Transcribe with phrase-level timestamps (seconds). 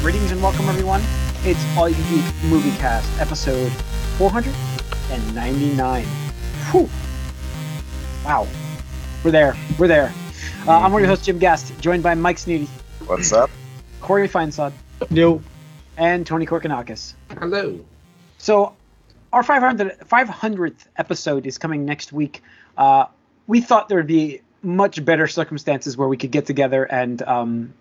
[0.00, 1.02] Greetings and welcome, everyone.
[1.44, 3.70] It's All You Can Geek Movie Cast, episode
[4.18, 6.04] 499.
[6.70, 6.88] Whew.
[8.24, 8.46] Wow.
[9.24, 9.56] We're there.
[9.78, 10.12] We're there.
[10.66, 12.68] Uh, I'm one of your hosts, Jim Guest, joined by Mike Sneedy,
[13.06, 13.50] What's up?
[14.00, 14.72] Corey Feinsod,
[15.10, 15.42] No.
[15.96, 17.14] and Tony Korkanakis.
[17.38, 17.80] Hello.
[18.38, 18.74] So,
[19.32, 22.42] our 500, 500th episode is coming next week.
[22.76, 23.06] Uh,
[23.46, 27.74] we thought there would be much better circumstances where we could get together and um,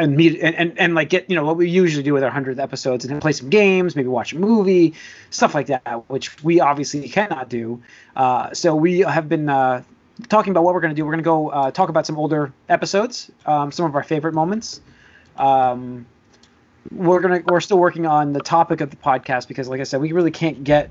[0.00, 2.30] and meet and, and, and like get you know what we usually do with our
[2.30, 4.94] 100th episodes and play some games, maybe watch a movie,
[5.28, 7.82] stuff like that, which we obviously cannot do.
[8.16, 9.82] Uh, so we have been uh,
[10.28, 11.04] talking about what we're going to do.
[11.04, 14.32] We're going to go uh, talk about some older episodes, um, some of our favorite
[14.32, 14.80] moments.
[15.36, 16.06] Um,
[16.90, 20.00] we're gonna we're still working on the topic of the podcast because like i said
[20.00, 20.90] we really can't get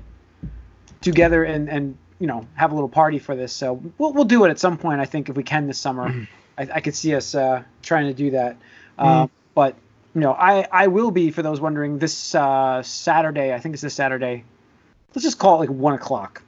[1.00, 4.44] together and and you know have a little party for this so we'll, we'll do
[4.44, 7.14] it at some point i think if we can this summer I, I could see
[7.14, 8.56] us uh, trying to do that
[9.00, 9.74] uh, but
[10.14, 13.82] you know i i will be for those wondering this uh, saturday i think it's
[13.82, 14.44] this saturday
[15.14, 16.42] let's just call it like one o'clock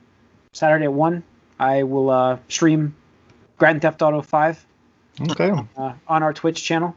[0.52, 1.22] saturday at one
[1.58, 2.94] i will uh, stream
[3.58, 4.66] grand theft auto 5
[5.30, 5.50] Okay.
[5.76, 6.94] uh, on our twitch channel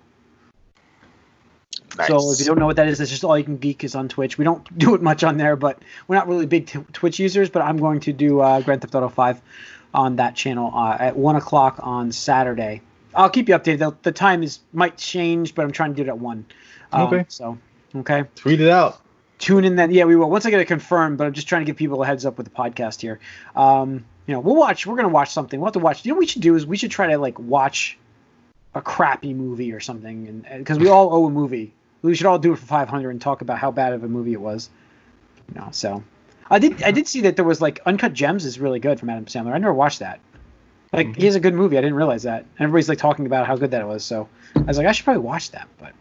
[1.97, 2.07] Nice.
[2.07, 3.95] so if you don't know what that is, it's just all you can geek is
[3.95, 4.37] on Twitch.
[4.37, 7.49] We don't do it much on there, but we're not really big t- Twitch users.
[7.49, 9.41] But I'm going to do uh, Grand Theft Auto 5
[9.93, 12.81] on that channel uh, at one o'clock on Saturday.
[13.15, 13.79] I'll keep you updated.
[13.79, 16.45] The, the time is might change, but I'm trying to do it at one.
[16.91, 17.25] Um, Okay.
[17.29, 17.57] So
[17.95, 19.01] okay, Tweet it out.
[19.39, 19.91] tune in then.
[19.91, 20.29] Yeah, we will.
[20.29, 22.37] Once I get it confirmed, but I'm just trying to give people a heads up
[22.37, 23.19] with the podcast here.
[23.55, 24.85] Um, you know, we'll watch.
[24.85, 25.59] We're gonna watch something.
[25.59, 26.05] We'll have to watch.
[26.05, 27.97] You know, what we should do is we should try to like watch
[28.73, 32.39] a crappy movie or something, and because we all owe a movie, we should all
[32.39, 34.69] do it for 500 and talk about how bad of a movie it was.
[35.53, 36.03] You know, so
[36.49, 36.81] I did.
[36.83, 39.53] I did see that there was like Uncut Gems is really good from Adam Sandler.
[39.53, 40.19] I never watched that.
[40.95, 41.77] Like he has a good movie.
[41.77, 42.41] I didn't realize that.
[42.41, 44.03] And everybody's like talking about how good that was.
[44.03, 45.67] So I was like, I should probably watch that.
[45.79, 45.93] But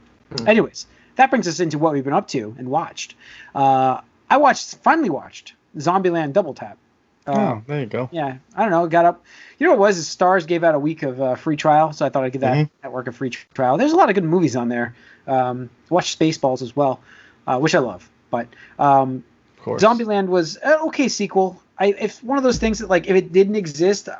[0.48, 0.86] anyways,
[1.16, 3.14] that brings us into what we've been up to and watched.
[3.54, 6.78] Uh, I watched, finally watched Zombieland Double Tap.
[7.26, 8.08] Uh, oh, there you go.
[8.12, 8.86] yeah, I don't know.
[8.86, 9.24] Got up.
[9.58, 10.06] You know what it was?
[10.06, 12.66] Starz gave out a week of uh, free trial, so I thought I'd give that
[12.66, 12.70] Mhm.
[12.82, 13.78] network a free trial.
[13.78, 14.94] There's a lot of good movies on there.
[15.26, 17.00] Um, watched Spaceballs as well,
[17.46, 18.06] uh, which I love.
[18.30, 18.48] But
[18.78, 19.24] um,
[19.56, 19.82] Of course.
[19.82, 21.62] Zombieland was an okay sequel.
[21.78, 24.10] I if one of those things that like if it didn't exist,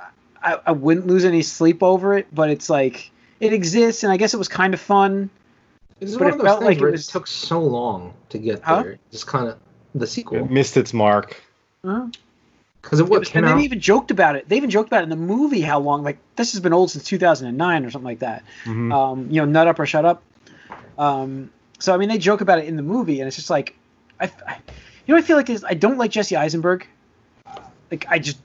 [0.44, 2.27] I, I wouldn't lose any sleep over it.
[2.32, 3.10] But it's like
[3.41, 5.31] it exists, and I guess it was kind of fun.
[6.00, 7.60] This is But one it of those felt things like it was- it took so
[7.60, 8.82] long to get Huh?
[8.82, 8.99] there.
[9.10, 9.59] Just kind of
[9.94, 11.41] the sequel It missed its mark.
[11.84, 12.09] Uh,
[12.82, 14.47] because it what and came they even joked about it.
[14.49, 16.03] They even joked about it in the movie how long.
[16.03, 18.43] Like this has been old since 2009 or something like that.
[18.65, 18.93] Mhm.
[18.93, 20.22] um, you know, nut up or shut up.
[20.99, 23.75] Um, so I mean, they joke about it in the movie, and it's just like,
[24.21, 24.56] I, I
[25.06, 26.87] you know, what I feel like is I don't like Jesse Eisenberg.
[27.91, 28.38] Like I just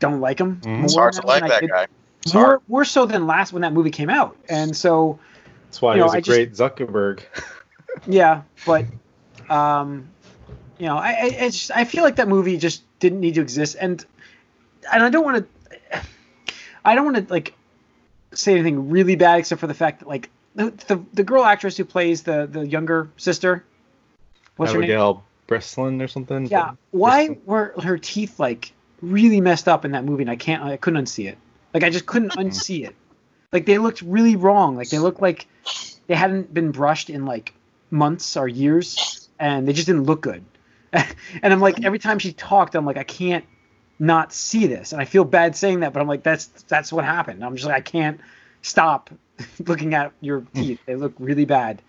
[0.00, 0.60] don't like him.
[0.62, 0.84] Mhm.
[0.84, 1.86] it's hard to like that did- guy.
[2.34, 2.60] More, hard.
[2.68, 5.18] more so than last when that movie came out, and so
[5.66, 7.20] That's why you he know, was a I just- great Zuckerberg.
[8.06, 8.84] yeah, but
[9.48, 10.06] um,
[10.78, 13.40] you know, I, I it's just, I feel like that movie just didn't need to
[13.40, 14.04] exist, and
[14.92, 15.46] and I don't want
[15.92, 16.02] to,
[16.84, 17.54] I don't want to like
[18.32, 21.76] say anything really bad except for the fact that like the the, the girl actress
[21.78, 23.64] who plays the the younger sister,
[24.56, 24.90] what's her name?
[24.90, 26.46] Abigail Breslin or something.
[26.46, 27.42] Yeah, why Breslin.
[27.46, 28.72] were her teeth like
[29.02, 30.22] really messed up in that movie?
[30.22, 31.38] And I can't, I couldn't unsee it.
[31.74, 32.94] Like I just couldn't unsee it.
[33.52, 34.76] Like they looked really wrong.
[34.76, 35.46] Like they looked like
[36.06, 37.54] they hadn't been brushed in like
[37.90, 40.44] months or years, and they just didn't look good.
[40.92, 43.44] and I'm like, every time she talked, I'm like, I can't
[43.98, 47.04] not see this, and I feel bad saying that, but I'm like, that's that's what
[47.04, 47.44] happened.
[47.44, 48.20] I'm just like, I can't
[48.62, 49.10] stop
[49.66, 50.80] looking at your teeth.
[50.86, 51.82] They look really bad.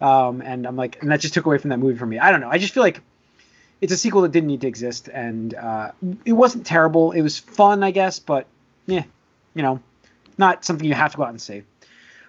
[0.00, 2.18] Um, and I'm like, and that just took away from that movie for me.
[2.18, 2.48] I don't know.
[2.48, 3.02] I just feel like
[3.80, 5.92] it's a sequel that didn't need to exist, and uh,
[6.24, 7.12] it wasn't terrible.
[7.12, 8.46] It was fun, I guess, but
[8.86, 9.04] yeah,
[9.54, 9.80] you know,
[10.38, 11.62] not something you have to go out and see.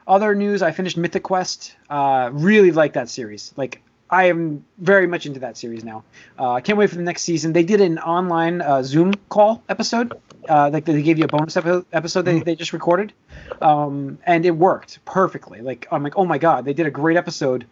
[0.07, 1.75] Other news: I finished Mythic Quest.
[1.89, 3.53] Uh, really like that series.
[3.57, 3.81] Like
[4.11, 6.03] I am very much into that series now.
[6.37, 7.53] Uh, I can't wait for the next season.
[7.53, 10.13] They did an online uh, Zoom call episode.
[10.49, 13.13] Uh, like they gave you a bonus epi- episode they, they just recorded,
[13.61, 15.61] um, and it worked perfectly.
[15.61, 17.65] Like I'm like, oh my god, they did a great episode,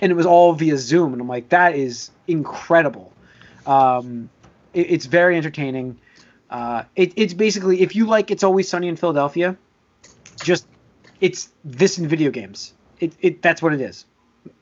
[0.00, 3.12] and it was all via Zoom, and I'm like, that is incredible.
[3.66, 4.30] Um,
[4.72, 5.98] it, it's very entertaining.
[6.50, 9.56] Uh, it, it's basically if you like It's Always Sunny in Philadelphia,
[10.42, 10.66] just
[11.20, 12.74] it's this in video games.
[13.00, 14.06] It, it that's what it is.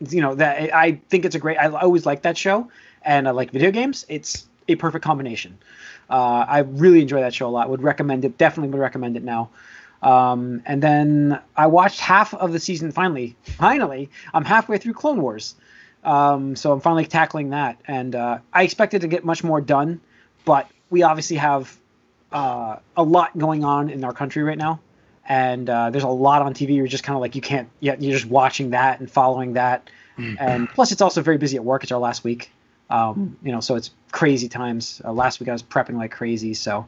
[0.08, 1.58] You know that I think it's a great.
[1.58, 2.70] I always like that show,
[3.02, 4.06] and I like video games.
[4.08, 5.58] It's a perfect combination.
[6.08, 7.68] Uh, I really enjoy that show a lot.
[7.68, 8.38] Would recommend it.
[8.38, 9.50] Definitely would recommend it now.
[10.02, 12.92] Um, and then I watched half of the season.
[12.92, 15.54] Finally, finally, I'm halfway through Clone Wars.
[16.04, 20.00] Um, so I'm finally tackling that, and uh, I expected to get much more done,
[20.44, 21.76] but we obviously have
[22.30, 24.80] uh, a lot going on in our country right now,
[25.26, 26.76] and uh, there's a lot on TV.
[26.76, 27.68] You're just kind of like you can't.
[27.80, 29.88] Yeah, you're just watching that and following that,
[30.38, 31.82] and plus it's also very busy at work.
[31.84, 32.50] It's our last week,
[32.90, 35.00] um, you know, so it's crazy times.
[35.02, 36.86] Uh, last week I was prepping like crazy, so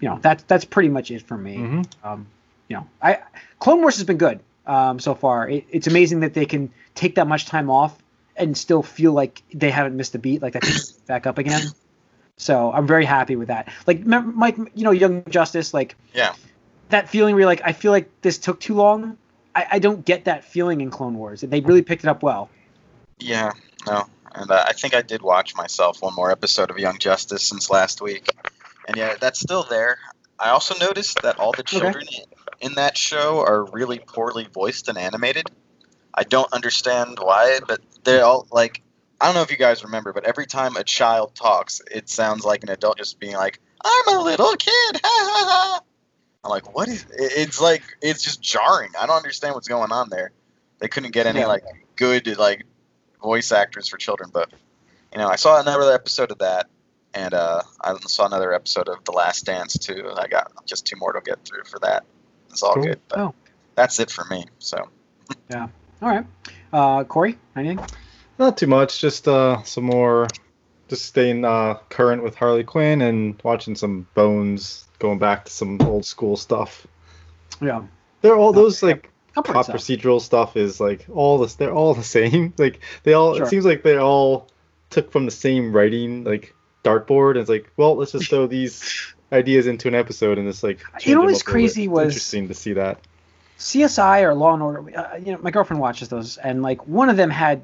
[0.00, 1.56] you know that that's pretty much it for me.
[1.56, 1.86] Mhm.
[2.04, 2.26] Um,
[2.68, 3.20] you know, I
[3.58, 5.48] Clone Wars has been good um, so far.
[5.48, 7.96] It, it's amazing that they can take that much time off
[8.36, 10.64] and still feel like they haven't missed a beat, like that
[11.06, 11.62] back up again.
[12.36, 13.72] So I'm very happy with that.
[13.86, 16.34] Like Mike, you know, Young Justice, like Yeah.
[16.88, 19.16] that feeling where you're like, I feel like this took too long.
[19.54, 21.42] I, I don't get that feeling in Clone Wars.
[21.42, 22.50] They really picked it up well.
[23.20, 23.52] Yeah,
[23.86, 24.04] no,
[24.34, 27.70] and uh, I think I did watch myself one more episode of Young Justice since
[27.70, 28.28] last week,
[28.88, 29.98] and yeah, that's still there.
[30.38, 32.04] I also noticed that all the children
[32.60, 35.48] in that show are really poorly voiced and animated.
[36.12, 38.82] I don't understand why, but they're all like,
[39.20, 42.44] I don't know if you guys remember, but every time a child talks, it sounds
[42.44, 44.70] like an adult just being like, "I'm a little kid,"
[45.02, 45.80] ha ha ha.
[46.44, 47.06] I'm like, what is?
[47.10, 48.90] It's like it's just jarring.
[48.98, 50.32] I don't understand what's going on there.
[50.78, 51.62] They couldn't get any like
[51.96, 52.64] good like
[53.22, 54.50] voice actors for children, but
[55.12, 56.66] you know, I saw another episode of that,
[57.14, 60.08] and uh, I saw another episode of The Last Dance too.
[60.10, 62.04] and I got just two more to get through for that.
[62.50, 62.82] It's all Cool.
[62.84, 63.00] good.
[63.08, 63.34] But Oh.
[63.76, 64.44] that's it for me.
[64.58, 64.88] So
[65.48, 65.68] yeah.
[66.02, 66.26] All right,
[66.74, 67.80] uh, Corey, anything?
[68.38, 69.00] Not too much.
[69.00, 70.26] Just uh, some more.
[70.88, 75.80] Just staying uh, current with Harley Quinn and watching some Bones, going back to some
[75.80, 76.86] old school stuff.
[77.62, 77.84] Yeah,
[78.20, 79.76] They're all those like comfort pop stuff.
[79.76, 81.54] procedural stuff is like all this.
[81.54, 82.52] They're all the same.
[82.58, 83.34] Like they all.
[83.36, 83.46] Sure.
[83.46, 84.48] It seems like they all
[84.90, 86.54] took from the same writing like
[86.84, 87.30] dartboard.
[87.30, 90.80] And it's like, well, let's just throw these ideas into an episode and just like.
[91.06, 91.66] You know what's up a little bit.
[91.72, 93.00] crazy was- interesting to see that.
[93.58, 94.98] CSI or Law and Order.
[94.98, 97.62] Uh, you know, my girlfriend watches those, and like one of them had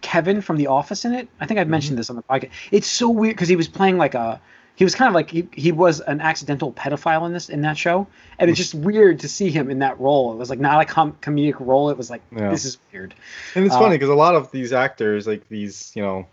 [0.00, 1.28] Kevin from The Office in it.
[1.40, 2.50] I think I've mentioned this on the podcast.
[2.70, 4.40] It's so weird because he was playing like a.
[4.76, 7.76] He was kind of like he, he was an accidental pedophile in this in that
[7.76, 8.06] show,
[8.38, 10.32] and it's just weird to see him in that role.
[10.32, 11.90] It was like not a com- comedic role.
[11.90, 12.48] It was like Yeah.
[12.48, 13.14] this is weird.
[13.54, 16.24] And it's Uh, funny because a lot of these actors, like these, you know,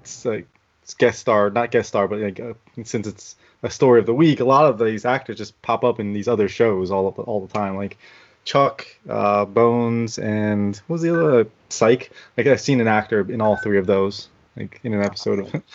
[0.00, 0.48] it's like
[0.82, 4.14] it's guest star, not guest star, but like uh, since it's a story of the
[4.14, 7.40] week, a lot of these actors just pop up in these other shows all all
[7.46, 7.96] the time, like
[8.46, 12.10] Chuck, uh, Bones, and what was the other Psych?
[12.38, 15.62] Like I've seen an actor in all three of those, like in an episode of.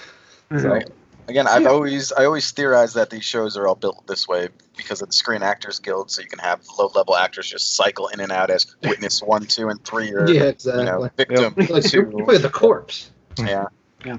[0.51, 0.69] Mhm.
[0.69, 0.89] Right.
[1.29, 1.69] again, I've Yeah.
[1.69, 5.13] always I always theorized that these shows are all built this way because of the
[5.13, 8.49] Screen Actors Guild, so you can have low level actors just cycle in and out
[8.49, 10.85] as witness one, two, and three, or Yeah, you exactly.
[10.85, 12.11] know, victim Like two.
[12.17, 13.11] you play the corpse.
[13.37, 13.67] Yeah.
[14.05, 14.17] Yeah.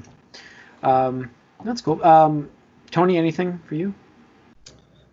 [0.83, 1.31] Um,
[1.65, 2.03] that's cool.
[2.03, 2.49] Um,
[2.91, 3.93] Tony, anything for you?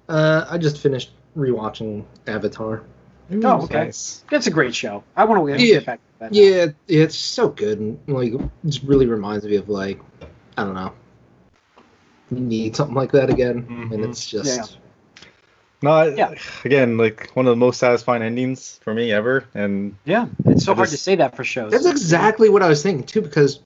[0.07, 2.83] Uh, I just finished rewatching Avatar.
[3.31, 3.85] Oh, okay.
[3.85, 4.23] Nice.
[4.31, 5.03] That's a great show.
[5.15, 5.75] I want to Yeah.
[5.75, 6.33] get back to that.
[6.33, 9.99] Yeah, it's so good and like it just really reminds me of like
[10.57, 10.91] I don't know.
[12.31, 14.09] You need something like that again, and Mhm.
[14.09, 14.65] it's just Yeah.
[15.81, 16.35] No, I, Yeah.
[16.65, 20.73] again, like one of the most satisfying endings for me ever, and Yeah, it's so
[20.73, 21.71] I hard to say that for shows.
[21.71, 23.61] That's exactly what I was thinking too, because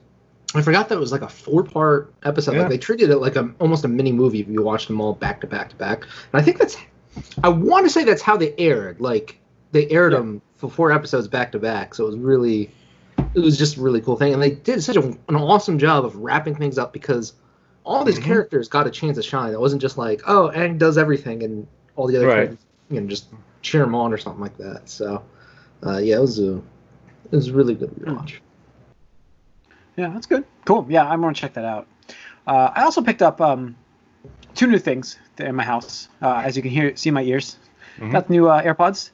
[0.54, 2.52] I forgot that it was like a four-part episode.
[2.52, 2.60] Yeah.
[2.60, 5.14] Like they treated it like a almost a mini movie if you watched them all
[5.14, 6.02] back to back to back.
[6.32, 6.76] And I think that's,
[7.42, 9.00] I want to say that's how they aired.
[9.00, 9.40] Like
[9.74, 10.18] they aired Yeah.
[10.20, 12.70] them for four episodes back to back, so it was really,
[13.34, 14.32] it was just a really cool thing.
[14.32, 17.34] And they did such a, an awesome job of wrapping things up because
[17.82, 18.22] all these Mhm.
[18.22, 19.52] characters got a chance to shine.
[19.52, 21.66] It wasn't just like, oh, Aang does everything and
[21.96, 22.34] all the other Right.
[22.34, 23.26] characters, you know, just
[23.62, 24.88] cheer him on or something like that.
[24.88, 25.22] So,
[25.84, 28.34] uh, yeah, it was a, it was a really good rewatch.
[29.96, 30.44] Yeah, that's good.
[30.64, 30.86] Cool.
[30.88, 31.86] Yeah, I'm gonna check that out.
[32.46, 33.76] Uh, I also picked up um,
[34.54, 36.08] two new things in my house.
[36.22, 37.56] Uh, as you can hear, see my ears.
[37.98, 38.12] Mhm.
[38.12, 39.10] Got new uh, AirPods.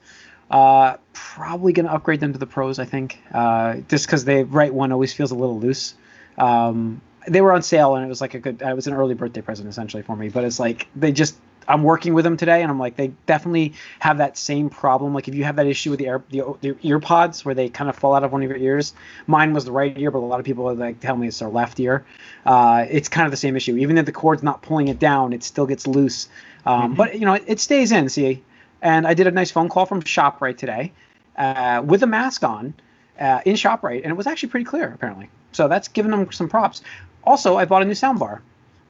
[0.50, 2.78] Uh, probably gonna upgrade them to the Pros.
[2.78, 5.94] I think, uh, just because the right one always feels a little loose.
[6.38, 8.60] Um, they were on sale and it was like a good.
[8.62, 10.28] It was an early birthday present essentially for me.
[10.28, 11.36] But it's like they just.
[11.68, 15.14] I'm working with them today, and I'm like, they definitely have that same problem.
[15.14, 17.68] Like if you have that issue with the air, the, the ear pods where they
[17.68, 18.92] kind of fall out of one of your ears,
[19.28, 21.38] mine was the right ear, but a lot of people are like tell me it's
[21.38, 22.04] their left ear.
[22.44, 23.76] Uh, it's kind of the same issue.
[23.76, 26.28] Even if the cord's not pulling it down, it still gets loose.
[26.66, 26.96] Um, Mhm.
[26.96, 28.08] But you know, it, it stays in.
[28.08, 28.42] See,
[28.82, 30.92] and I did a nice phone call from Shoprite today,
[31.36, 32.74] uh, with a mask on,
[33.18, 35.28] uh, in Shoprite, and it was actually pretty clear apparently.
[35.52, 36.82] So that's giving them some props.
[37.24, 38.40] Also, I bought a new soundbar.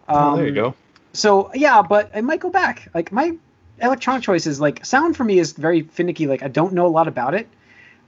[0.09, 0.75] oh, there you Um, go.
[1.13, 2.89] So yeah, but I might go back.
[2.95, 3.37] Like my
[3.81, 6.27] electronic choices, like sound for me is very finicky.
[6.27, 7.49] Like I don't know a lot about it,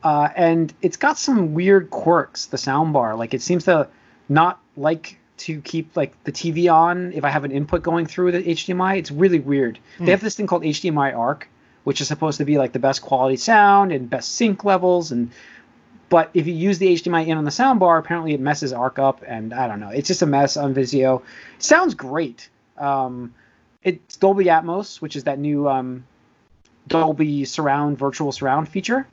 [0.04, 2.46] uh, and it's got some weird quirks.
[2.46, 3.88] The sound bar, like it seems to
[4.28, 8.30] not like to keep like the TV on if I have an input going through
[8.32, 8.98] the HDMI.
[8.98, 9.78] It's really weird.
[9.98, 10.04] Hmm.
[10.04, 11.48] They have this thing called HDMI ARC,
[11.84, 15.30] which is supposed to be like the best quality sound and best sync levels and.
[16.08, 19.24] But if you use the HDMI in on the soundbar, apparently it messes ARC up,
[19.26, 19.88] and I don't know.
[19.88, 21.22] It's just a mess on Vizio.
[21.58, 22.50] sounds great.
[22.76, 23.32] Um,
[23.82, 26.04] it's Dolby Atmos, which is that new um,
[26.86, 29.06] Dolby surround virtual surround feature.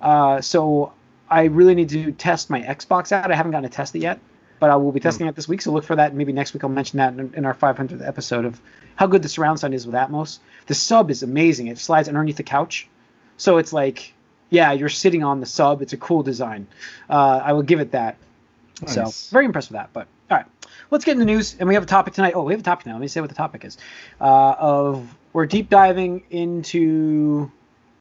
[0.00, 0.92] Uh, so
[1.28, 3.30] I really need to test my Xbox out.
[3.30, 4.20] I haven't gotten to test it yet,
[4.64, 5.60] but I will be testing it this week.
[5.60, 6.14] So look for that.
[6.14, 8.58] Maybe next week I'll mention that in, in our 500th episode of
[8.96, 10.38] how good the surround sound is with Atmos.
[10.68, 11.66] The sub is amazing.
[11.66, 12.88] It slides underneath the couch,
[13.36, 14.14] so it's like,
[14.48, 15.82] yeah, you're sitting on the sub.
[15.82, 16.66] It's a cool design.
[17.10, 18.16] Uh, I will give it that.
[18.86, 19.90] So very impressed with that.
[19.92, 20.46] But all right,
[20.90, 21.56] let's get into the news.
[21.58, 22.32] And we have a topic tonight.
[22.34, 22.92] Oh, we have a topic now.
[22.92, 23.76] Let me say what the topic is.
[24.18, 27.52] Uh, of we're deep diving into.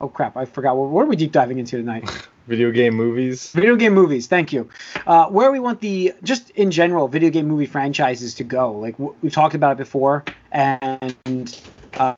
[0.01, 0.35] Oh crap!
[0.35, 0.75] I forgot.
[0.75, 2.09] What, what are we deep diving into tonight?
[2.47, 3.51] Video game movies.
[3.53, 4.27] video game movies.
[4.27, 4.67] Thank you.
[5.07, 8.73] Uh, where we want the just in general video game movie franchises to go.
[8.73, 11.57] Like w- we've talked about it before, and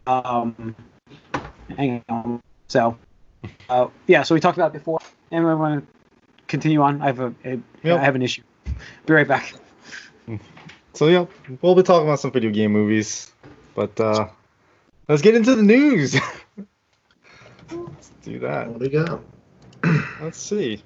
[0.07, 0.75] um,
[1.77, 2.41] hang on.
[2.69, 2.97] So
[3.69, 4.97] uh, yeah, so we talked about it before,
[5.29, 5.93] and we want to
[6.47, 7.03] continue on.
[7.03, 7.99] I have a, a Yep.
[7.99, 8.41] I have an issue.
[9.05, 9.53] Be right back.
[10.93, 11.25] So yeah,
[11.61, 13.31] we'll be talking about some video game movies,
[13.75, 14.27] but uh,
[15.07, 16.15] let's get into the news.
[18.25, 18.67] let's do that.
[18.69, 19.21] What do we got?
[20.21, 20.81] Let's see.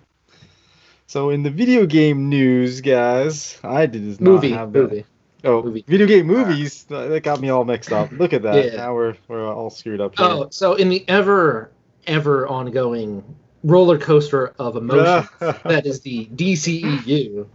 [1.07, 4.79] So in the video game news, guys, I did not Movie, have that.
[4.79, 5.05] movie.
[5.45, 5.85] Oh, Movie.
[5.87, 6.83] video game movies.
[6.85, 8.11] That got me all mixed up.
[8.11, 8.73] Look at that.
[8.73, 8.75] Yeah.
[8.77, 10.27] Now we're we're all screwed up here.
[10.27, 11.71] Oh, so in the ever,
[12.07, 13.23] ever ongoing
[13.63, 17.47] roller coaster of emotion that is the DCEU,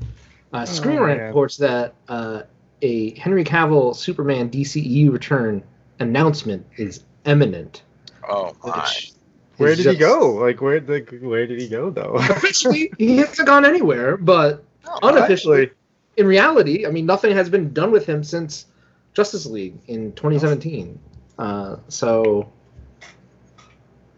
[0.53, 2.43] uh, Screen Oh, Rant reports that uh,
[2.81, 5.63] a Henry Cavill Superman DCEU return
[6.01, 7.83] announcement is imminent.
[8.27, 8.81] Oh my.
[8.81, 9.14] Which
[9.57, 10.33] where is did he go?
[10.35, 12.15] Like where the where did he go though?
[12.19, 15.71] Officially, he hasn't gone anywhere, but Oh, unofficially,
[16.17, 18.67] in reality, I mean, nothing has been done with him since
[19.15, 20.99] Justice League in 2017.
[21.39, 22.53] Uh, so,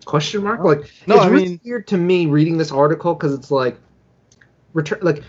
[0.04, 0.60] question mark?
[0.64, 3.76] Like, No, it's I really mean- weird to me reading this article because it's like,
[4.72, 5.22] return like.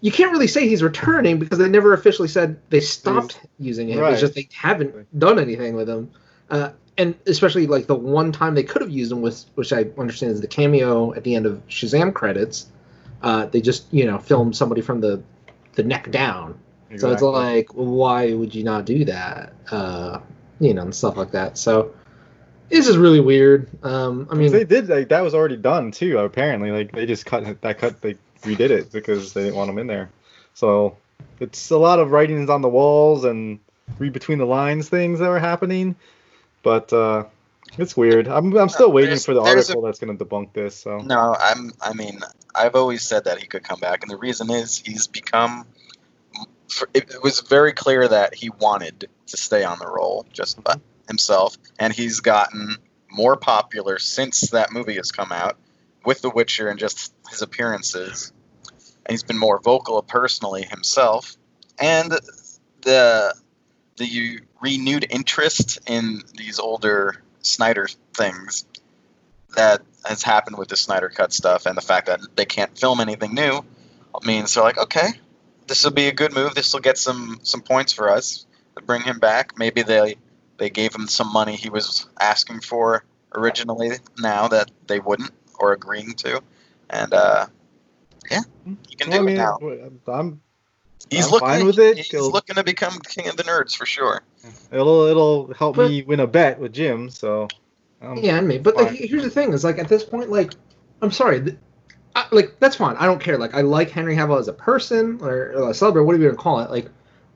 [0.00, 3.98] You can't really say he's returning because they never officially said they stopped using him.
[3.98, 4.12] right.
[4.12, 6.08] It's just they haven't done anything with him,
[6.50, 9.86] uh, and especially like the one time they could have used him was, which I
[9.96, 12.66] understand is the cameo at the end of Shazam credits.
[13.22, 15.22] Uh, they just you know filmed somebody from the
[15.74, 16.58] the neck down.
[16.96, 19.52] So it's like, well, why would you not do that?
[19.70, 20.20] Uh,
[20.58, 21.58] you know, and stuff like that.
[21.58, 21.94] So
[22.70, 23.68] this is really weird.
[23.84, 26.18] Um, I mean, they did like that was already done too.
[26.18, 28.00] Apparently, like they just cut that cut.
[28.00, 30.10] They redid it because they didn't want him in there.
[30.54, 30.96] So
[31.40, 33.60] it's a lot of writings on the walls and
[33.98, 35.94] read between the lines things that were happening.
[36.68, 37.24] But uh,
[37.78, 38.28] it's weird.
[38.28, 40.76] I'm I'm still waiting for the there's a- article that's going to debunk this.
[40.76, 41.72] So No, I'm.
[41.80, 42.20] I mean,
[42.54, 45.66] I've always said that he could come back, and the reason is he's become.
[46.92, 50.74] It it was very clear that he wanted to stay on the role just by
[51.06, 52.76] himself, and he's gotten
[53.10, 55.56] more popular since that movie has come out
[56.04, 58.30] with The Witcher and just his appearances.
[59.06, 61.34] And he's been more vocal personally himself,
[61.78, 62.12] and
[62.82, 63.34] the
[63.96, 68.66] the renewed interest in these older Snyder things
[69.56, 73.00] that has happened with the Snyder Cut stuff and the fact that they can't film
[73.00, 73.64] anything new
[74.24, 75.08] means they're like, okay,
[75.66, 76.54] this will be a good move.
[76.54, 78.46] This will get some some points for us
[78.76, 79.58] to bring him back.
[79.58, 80.16] Maybe they
[80.56, 83.92] they gave him some money he was asking for originally.
[84.18, 86.42] Now that they wouldn't or agreeing to,
[86.90, 87.46] and uh,
[88.30, 89.58] yeah, you can do Well, I it now.
[90.12, 90.40] I'm
[91.10, 91.98] He's I'm looking fine with it.
[91.98, 94.22] He's looking to become king of the nerds for sure.
[94.72, 97.10] It'll it'll help But- me win a bet with Jim.
[97.10, 97.48] So
[98.00, 98.58] um, yeah, and me.
[98.58, 100.52] But like, here's the thing: is like at this point, like,
[101.02, 101.56] I'm sorry, th-
[102.14, 102.96] I, like that's fine.
[102.96, 103.38] I don't care.
[103.38, 106.38] Like, I like Henry Cavill as a person or, or a celebrity, whatever you want
[106.38, 106.70] to call it.
[106.70, 106.88] Like,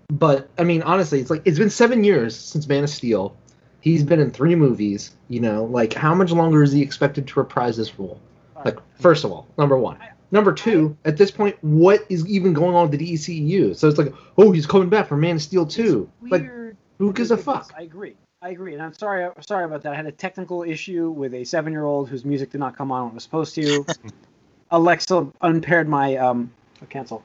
[0.08, 3.36] but I mean, honestly, it's like it's been seven years since Man of Steel.
[3.80, 5.10] He's been in three movies.
[5.28, 8.20] You know, like how much longer is he expected to reprise this role?
[8.64, 9.98] Like, first of all, number one.
[10.30, 13.76] Number two, at this point, what is even going on with the DCU?
[13.76, 16.08] So it's like, oh, he's coming back for Man of Steel 2.
[16.22, 16.61] Like, Weird.
[17.02, 17.72] Who gives a fuck?
[17.76, 18.14] I agree.
[18.40, 19.28] I agree, and I'm sorry.
[19.40, 19.92] Sorry about that.
[19.92, 23.10] I had a technical issue with a seven-year-old whose music did not come on when
[23.10, 23.86] it was supposed to.
[24.70, 26.52] Alexa unpaired my um.
[26.80, 27.24] Oh, cancel.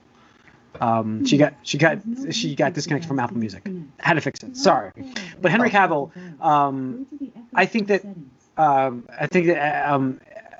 [0.81, 1.99] Um, she got she got
[2.31, 3.69] she got disconnected from Apple Music.
[3.99, 4.57] Had to fix it.
[4.57, 4.91] Sorry,
[5.41, 6.11] but Henry Cavill.
[6.41, 7.07] Um,
[7.53, 8.03] I think that
[8.57, 10.19] um, I think that um,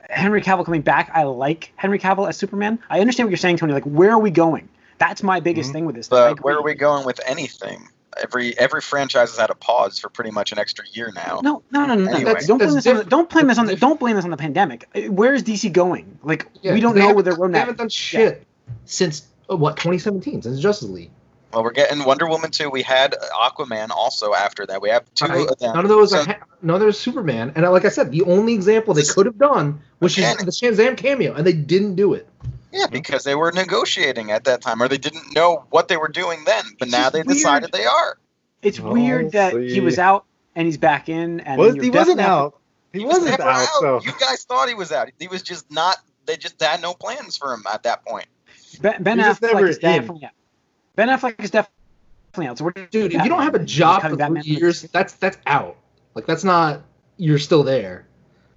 [0.10, 1.12] Henry Cavill coming back.
[1.14, 2.80] I like Henry Cavill as Superman.
[2.90, 3.74] I understand what you're saying, Tony.
[3.74, 4.70] Like, where are we going?
[5.00, 5.74] That's my biggest Mhm.
[5.74, 6.12] thing with this.
[6.12, 7.90] I But where are we going with anything?
[8.24, 11.40] Every every franchise has had a pause for pretty much an extra year now.
[11.44, 12.12] No, no, no, no.
[12.12, 12.34] Anyway.
[12.34, 14.26] That's, don't blame That's this on the, don't blame this on the don't blame this
[14.26, 14.88] on the pandemic.
[14.96, 16.18] Uh, Where is DC going?
[16.24, 18.46] Like Yeah, we don't know haven't where their done- They haven't done shit
[18.86, 21.12] since uh, what 2017, since Justice League.
[21.54, 22.70] Well, we're getting Wonder Woman 2.
[22.70, 24.82] We had Aquaman also after that.
[24.82, 25.48] We have two Right?
[25.50, 25.74] of them.
[25.76, 27.54] None of those So- are ha- none of those Superman.
[27.56, 30.36] And uh, like I said, the only example they could have done was Again.
[30.40, 32.28] The Shazam cameo, and they didn't do it.
[32.72, 36.10] Yeah, because they were negotiating at that time, or they didn't know what they were
[36.10, 36.64] doing then.
[36.80, 37.28] But It's now they weird.
[37.38, 38.18] decided they are.
[38.62, 42.20] It's Oh, weird that he was out and he's back in, and was, he wasn't
[42.20, 42.60] out.
[42.94, 43.68] He, was wasn't never out.
[43.80, 45.10] So You guys thought he was out.
[45.20, 48.26] He was just not they just had no plans for him at that point.
[48.82, 49.82] Ben, ben Affleck is in.
[49.82, 50.32] definitely out.
[50.96, 52.58] Ben Affleck is definitely out.
[52.58, 54.44] So what do Dude, if you don't have a job for Batman.
[54.44, 55.78] three years, that's that's out.
[56.16, 56.82] Like that's not
[57.18, 58.08] you're still there.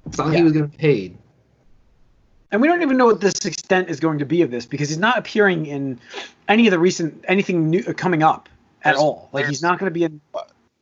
[0.06, 0.44] It's not like he Yeah.
[0.44, 1.18] was getting paid.
[2.52, 4.88] And we don't even know what this extent is going to be of this because
[4.88, 6.00] he's not appearing in
[6.48, 8.48] any of the recent anything new coming up
[8.82, 9.28] at There's- all.
[9.32, 10.20] Like he's not going to be in.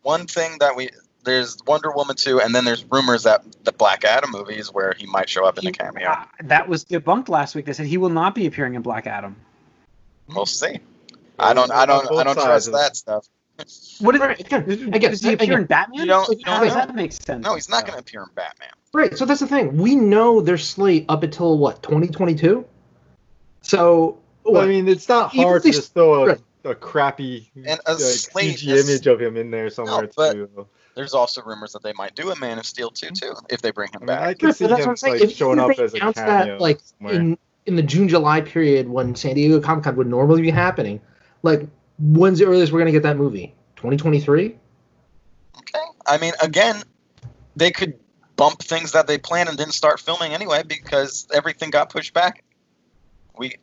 [0.02, 0.90] One thing that we
[1.24, 4.94] there's Wonder Woman 2, and then there's rumors that the Black Adam movie is where
[4.96, 6.08] he might show up in a cameo.
[6.08, 7.66] Uh, that was debunked last week.
[7.66, 9.36] They said he will not be appearing in Black Adam.
[10.28, 10.78] We'll see.
[11.38, 13.26] I don't, I don't, I don't trust that stuff.
[14.00, 16.00] What is, Right, again, does, again, he appear again, in Batman?
[16.00, 16.86] You don't- Like, you how don't does know.
[16.86, 17.44] that make sense?
[17.44, 18.68] No, he's not going to appear in Batman.
[18.92, 19.18] Right.
[19.18, 19.76] So that's the thing.
[19.76, 22.64] We know their slate up until what 2022.
[23.62, 26.38] So Well, what, I mean, it's not Even hard they- to just throw a, right.
[26.64, 30.08] a crappy And a like, slate CG is- image of him in there somewhere No,
[30.16, 30.66] but- too.
[30.94, 33.70] There's also rumors that they might do a Man of Steel 2 too, if they
[33.70, 34.20] bring him I mean, back.
[34.20, 36.54] I can see that's him what I'm like If showing up as a announce cameo
[36.54, 37.14] that, like somewhere.
[37.14, 41.00] in in the June July period when San Diego Comic Con would normally be happening,
[41.44, 43.54] like when's the earliest we're gonna get that movie?
[43.76, 44.56] 2023.
[45.58, 45.78] Okay.
[46.06, 46.82] I mean, again,
[47.56, 47.98] they could
[48.36, 52.44] bump things that they planned and didn't start filming anyway because everything got pushed back.
[53.36, 53.56] We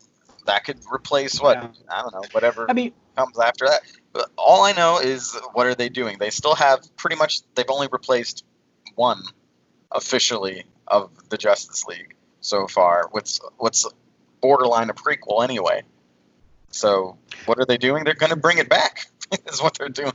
[0.45, 1.69] that could replace what Yeah.
[1.89, 3.81] I don't know, whatever I mean, comes after that.
[4.13, 6.17] But all I know is what are they doing?
[6.19, 7.39] They still have pretty much.
[7.55, 8.45] They've only replaced
[8.95, 9.23] one
[9.91, 13.07] officially of the Justice League so far.
[13.11, 13.85] What's what's
[14.41, 15.83] borderline a prequel anyway.
[16.71, 18.03] So what are they doing?
[18.03, 19.07] They're going to bring it back.
[19.51, 20.13] is what they're doing.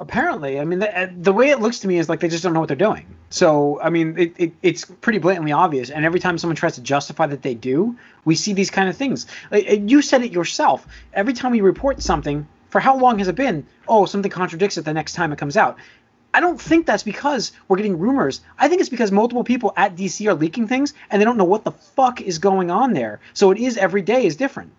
[0.00, 2.42] apparently, I mean, the, uh, the way it looks to me is like they just
[2.42, 3.06] don't know what they're doing.
[3.30, 5.90] So, I mean, it, it, it's pretty blatantly obvious.
[5.90, 8.96] And every time someone tries to justify that they do, we see these kind of
[8.96, 9.26] things.
[9.50, 10.86] Uh, You said it yourself.
[11.12, 13.66] Every time we report something, for how long has it been?
[13.88, 15.78] Oh, something contradicts it the next time it comes out.
[16.34, 18.40] I don't think that's because we're getting rumors.
[18.58, 21.44] I think it's because multiple people at DC are leaking things and they don't know
[21.44, 23.20] what the fuck is going on there.
[23.32, 24.72] So it is every day is different.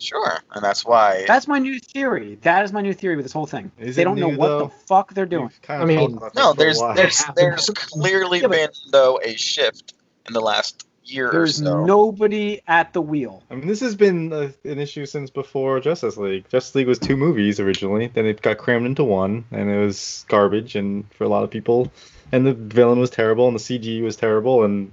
[0.00, 1.24] Sure, and that's why.
[1.26, 2.36] That's my new theory.
[2.42, 3.70] That is my new theory with this whole thing.
[3.78, 4.58] Is they don't know what though?
[4.64, 5.50] the fuck they're doing.
[5.68, 9.34] We've I mean, no, this for a there's there's there's clearly Yeah, been though a
[9.36, 9.94] shift
[10.26, 11.84] in the last year or There's so.
[11.84, 13.42] nobody at the wheel.
[13.50, 16.48] I mean, this has been a, an issue since before Justice League.
[16.48, 20.24] Justice League was two movies originally, then it got crammed into one, and it was
[20.28, 21.90] garbage, and for a lot of people,
[22.32, 24.92] and the villain was terrible, and the CG was terrible, and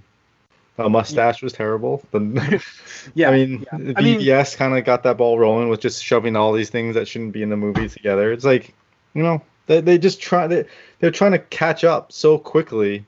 [0.78, 2.04] a mustache was terrible.
[2.12, 2.64] The,
[3.16, 3.78] Yeah, I mean, yeah.
[3.78, 6.96] the I BVS kind of got that ball rolling with just shoving all these things
[6.96, 8.32] that shouldn't be in the movie together.
[8.32, 8.74] It's like,
[9.14, 10.66] you know, they, they just try they,
[11.00, 13.06] they're trying to catch up so quickly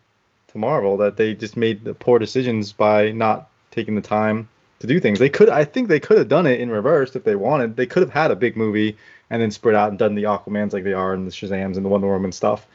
[0.47, 4.47] to Marvel that they just made the poor decisions by not taking the time
[4.79, 5.19] to do things.
[5.19, 7.75] They could, I think, they could have done it in reverse if they wanted.
[7.75, 8.97] They could have had a big movie
[9.29, 11.86] and then spread out and done the Aquamans like they are and the Shazams and
[11.86, 12.67] the Wonder Woman stuff.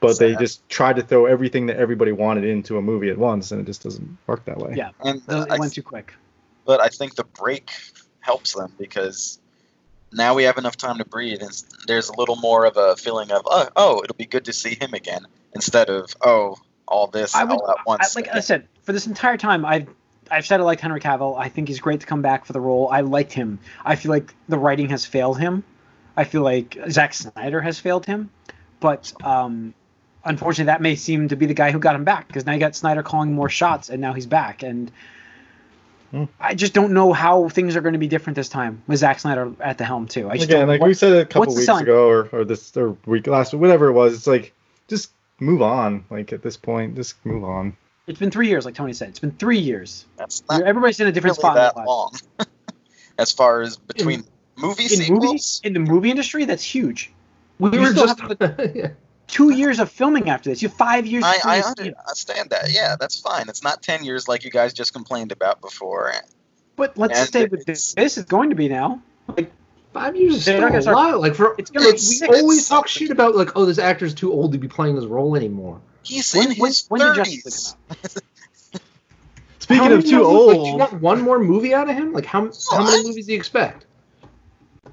[0.00, 3.52] But they just tried to throw everything that everybody wanted into a movie at once,
[3.52, 4.74] and it just doesn't work that way.
[4.76, 4.90] Yeah.
[5.04, 6.14] and It I, went too quick.
[6.64, 7.70] but I think the break
[8.20, 9.38] helps them because
[10.12, 13.30] now we have enough time to breathe, and there's a little more of a feeling
[13.30, 16.56] of oh, oh it'll be good to see him again instead of oh
[16.88, 18.16] all this I would, all at I, once.
[18.16, 19.88] like I said, for this entire time, I've
[20.30, 21.38] I've said I liked Henry Cavill.
[21.38, 22.88] I think he's great to come back for the role.
[22.90, 23.58] I liked him.
[23.84, 25.64] I feel like the writing has failed him.
[26.16, 28.30] I feel like Zack Snyder has failed him.
[28.80, 29.74] But um,
[30.24, 32.58] unfortunately, that may seem to be the guy who got him back because now you
[32.60, 34.62] got Snyder calling more shots, and now he's back.
[34.62, 34.90] And
[36.10, 36.24] Hmm.
[36.40, 39.20] I just don't know how things are going to be different this time with Zack
[39.20, 40.28] Snyder at the helm too.
[40.28, 42.44] I just Again, like what- we said a couple what's the weeks ago, or, or
[42.44, 44.14] this or week last, whatever it was.
[44.14, 44.52] It's like
[44.88, 46.04] just move on.
[46.10, 47.76] Like at this point, just move on.
[48.08, 49.10] it's been three years, like Tony said.
[49.10, 50.04] It's been three years.
[50.16, 51.74] that's not Everybody's in a different really spot.
[51.76, 52.12] that long.
[53.18, 54.24] as far as between
[54.56, 57.12] movie in sequels, movies in the movie industry that's huge
[57.60, 58.88] We You were still just have yeah.
[59.30, 62.72] Two years of filming after this you have five years I, I understand that.
[62.72, 63.48] Yeah, that's fine.
[63.48, 66.12] It's not ten years like you guys just complained about before.
[66.76, 69.52] but let's and stay with this this is going to be now like
[69.92, 71.20] Five years is They're still a gonna start- while.
[71.20, 72.38] Like for it's gonna be we six.
[72.40, 75.34] always talk shit about like, oh, this actor's too old to be playing this role
[75.34, 75.80] anymore.
[76.04, 77.74] He's when, in when, his when thirties.
[77.90, 78.10] League come
[78.74, 78.82] out?
[79.58, 81.90] Speaking How of many too movies- like, do you old, want one more movie out
[81.90, 82.12] of him?
[82.12, 83.86] Like how how many I- movies do you expect?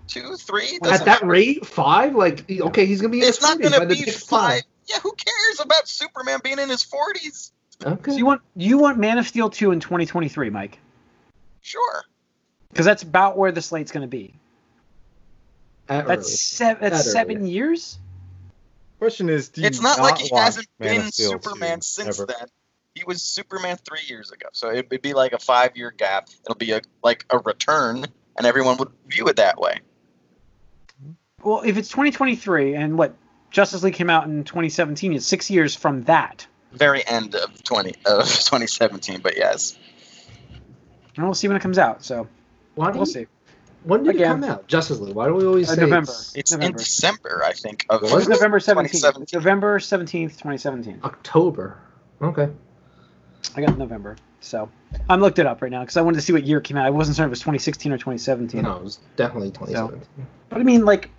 [0.08, 0.76] Two, three.
[0.78, 1.26] At doesn't that matter.
[1.26, 2.16] rate, five?
[2.16, 3.20] Like okay, he's gonna be.
[3.20, 4.62] It's not gonna be next five.
[4.88, 7.52] Yeah, who cares about Superman being in his forties?
[7.86, 8.12] Okay.
[8.12, 10.80] so you want you want man of steel 2 in 2023 mike
[11.62, 12.04] Sure.
[12.72, 14.34] because that's about where the slate's going to be
[15.88, 16.32] At that's early.
[16.38, 17.52] seven that's That seven early.
[17.52, 18.00] years
[18.98, 22.26] question is, do you It's not like he hasn't Man been Superman 2 since ever?
[22.26, 22.48] then.
[22.96, 26.30] He was Superman three years ago, so it would be like a five-year gap.
[26.46, 28.06] It'll be a like a return,
[28.38, 29.82] and everyone would view it that way.
[31.44, 33.14] Well if it's 2023 and what
[33.52, 37.94] justice league came out in 2017 it's six years from that Very end of twenty
[38.06, 39.78] of 2017, but yes,
[41.16, 42.04] And we'll see when it comes out.
[42.04, 42.28] So
[42.76, 43.28] Why do we'll you- see.
[43.84, 44.40] When did Again.
[44.40, 44.68] it come out?
[44.68, 45.16] Justice League.
[45.16, 46.12] Why do we always Uh, say November.
[46.12, 47.86] it's It's in December, I think.
[47.90, 48.28] Of Was It was?
[48.28, 48.92] November 17th.
[48.92, 49.24] 2017.
[49.24, 51.00] It's November 17th, 2017.
[51.06, 51.78] October?
[52.22, 52.50] Okay.
[53.56, 54.18] I got November.
[54.42, 54.70] So
[55.10, 56.76] I'm looked it up right now because I wanted to see what year it came
[56.76, 56.86] out.
[56.86, 58.62] I wasn't certain if it was 2016 or 2017.
[58.64, 60.02] No, it was definitely 2017.
[60.50, 61.10] But I mean, like,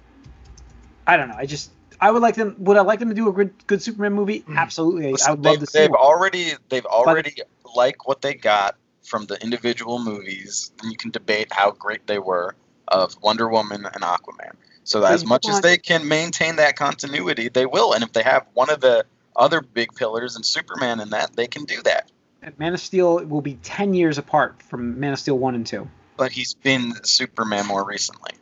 [1.09, 1.37] I don't know.
[1.37, 2.55] I just I would like them.
[2.59, 4.41] Would I like them to do a good, good Superman movie?
[4.41, 4.59] Hmm.
[4.59, 5.07] Absolutely.
[5.15, 5.79] I- I would love they've, to see.
[5.79, 5.99] they've one.
[5.99, 7.35] already they've already
[7.75, 10.71] like what they got from the individual movies.
[10.83, 12.55] And you can debate how great they were
[12.87, 14.53] of Wonder Woman and Aquaman.
[14.85, 17.95] So But as you much as they can maintain that continuity, they will.
[17.95, 21.47] And if they have one of the other big pillars and Superman in that, they
[21.47, 22.11] can do that.
[22.59, 25.89] Man of Steel will be 10 years apart from Man of Steel 1 and 2.
[26.17, 28.33] But he's been Superman more recently.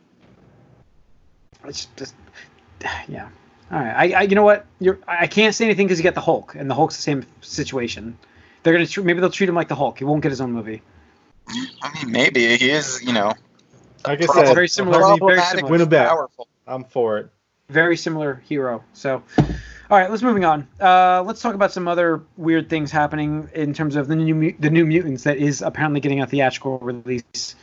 [1.65, 2.13] It's just,
[3.07, 3.29] yeah.
[3.71, 4.13] All right.
[4.13, 4.65] I, I you know what?
[4.79, 7.25] You're, I can't say anything because you get the Hulk, and the Hulk's the same
[7.41, 8.17] situation.
[8.63, 9.97] They're gonna tr- maybe they'll treat him like the Hulk.
[9.99, 10.81] He won't get his own movie.
[11.81, 13.33] I mean, maybe he is, you know,
[14.05, 15.71] Like I Problem- said, very similar- very similar.
[15.71, 16.07] Win a bet.
[16.07, 16.47] powerful.
[16.65, 17.29] I'm for it.
[17.69, 18.83] Very similar hero.
[18.93, 20.67] So, all right, let's moving on.
[20.79, 24.69] Uh, let's talk about some other weird things happening in terms of the new the
[24.69, 27.55] new mutants that is apparently getting a theatrical release.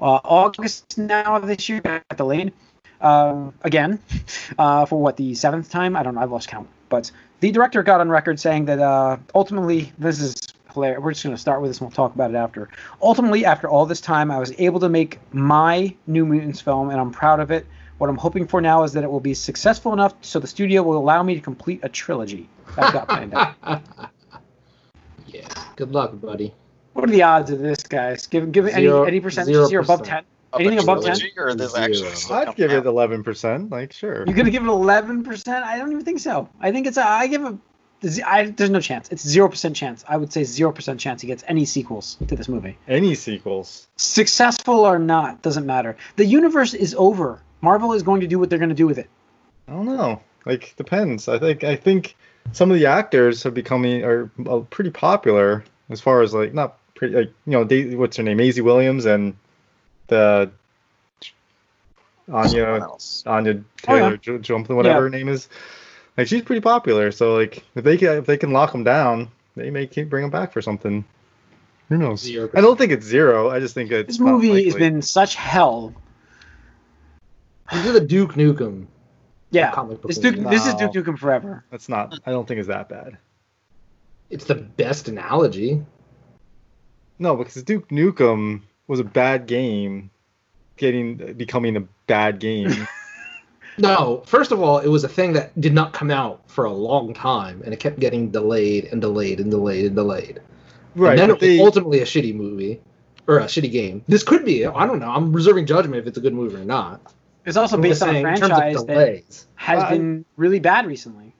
[0.00, 2.52] Uh, August now of this year at the delayed
[3.00, 3.98] um, again
[4.58, 5.96] uh, for what the seventh time.
[5.96, 6.20] I don't know.
[6.20, 6.68] I've lost count.
[6.88, 10.36] But the director got on record saying that uh, ultimately this is
[10.72, 11.00] hilarious.
[11.00, 12.68] We're just going to start with this and we'll talk about it after.
[13.02, 17.00] Ultimately, after all this time, I was able to make my New Mutants film, and
[17.00, 17.66] I'm proud of it.
[17.98, 20.82] What I'm hoping for now is that it will be successful enough so the studio
[20.82, 22.48] will allow me to complete a trilogy.
[22.76, 23.54] I've got planned out.
[25.26, 25.48] yeah.
[25.76, 26.52] Good luck, buddy.
[26.92, 28.26] What are the odds of this, guys?
[28.26, 30.24] Give give any Zero- any percentages here above ten.
[30.56, 31.16] Of Anything above 10?
[31.16, 32.78] trilogy, Or this actually I'd give out?
[32.78, 33.70] it 11%.
[33.70, 34.24] Like, sure.
[34.26, 35.64] You're gonna give it eleven percent?
[35.64, 36.48] I don't even think so.
[36.60, 37.06] I think it's a.
[37.06, 37.58] I give a.
[38.06, 39.08] z- I, there's no chance.
[39.10, 40.04] It's zero percent chance.
[40.08, 42.76] I would say zero percent chance he gets any sequels to this movie.
[42.88, 43.86] Any sequels.
[43.96, 45.96] Successful or not doesn't matter.
[46.16, 47.40] The universe is over.
[47.62, 49.08] Marvel is going to do what they're going to do with it.
[49.68, 50.20] I don't know.
[50.44, 51.28] Like, depends.
[51.28, 52.16] I think I think
[52.52, 56.78] some of the actors have becoming are uh, pretty popular as far as like not
[56.94, 59.36] pretty like you know Daisy, what's her name Maisie Williams and
[60.08, 60.50] the
[62.26, 63.22] Someone Anya else.
[63.26, 63.52] Anya
[63.88, 64.00] Oh, yeah.
[64.00, 65.00] Taylor J- Johnson whatever Yeah.
[65.02, 65.48] her name is.
[66.16, 67.12] Like she's pretty popular.
[67.12, 70.22] So like if they can if they can lock them down, they may keep bring
[70.22, 71.04] them back for something.
[71.88, 72.20] Who knows?
[72.22, 73.48] Zero I don't think it's zero.
[73.50, 75.94] I just think it's This not movie has been such hell.
[77.72, 78.86] These are the Duke Nukem.
[79.50, 80.50] Yeah, comic book this Duke, movie.
[80.50, 81.64] this is Duke Nukem forever.
[81.70, 82.18] That's not.
[82.26, 83.18] I don't think it's that bad.
[84.30, 85.84] It's the best analogy.
[87.20, 90.10] No, because Duke Nukem was a bad game,
[90.76, 92.86] getting becoming a bad game.
[93.78, 96.72] No, first of all, it was a thing that did not come out for a
[96.72, 100.40] long time, and it kept getting delayed and delayed and delayed and delayed.
[100.94, 101.10] right.
[101.10, 102.80] and then but it was they, ultimately a shitty movie
[103.26, 104.02] or a shitty game.
[104.08, 104.64] This could be.
[104.64, 105.10] I don't know.
[105.10, 107.12] I'm reserving judgment if it's a good movie or not.
[107.44, 110.24] It's also I'm based on a saying, in terms of franchise that has I- been
[110.36, 111.34] really bad recently.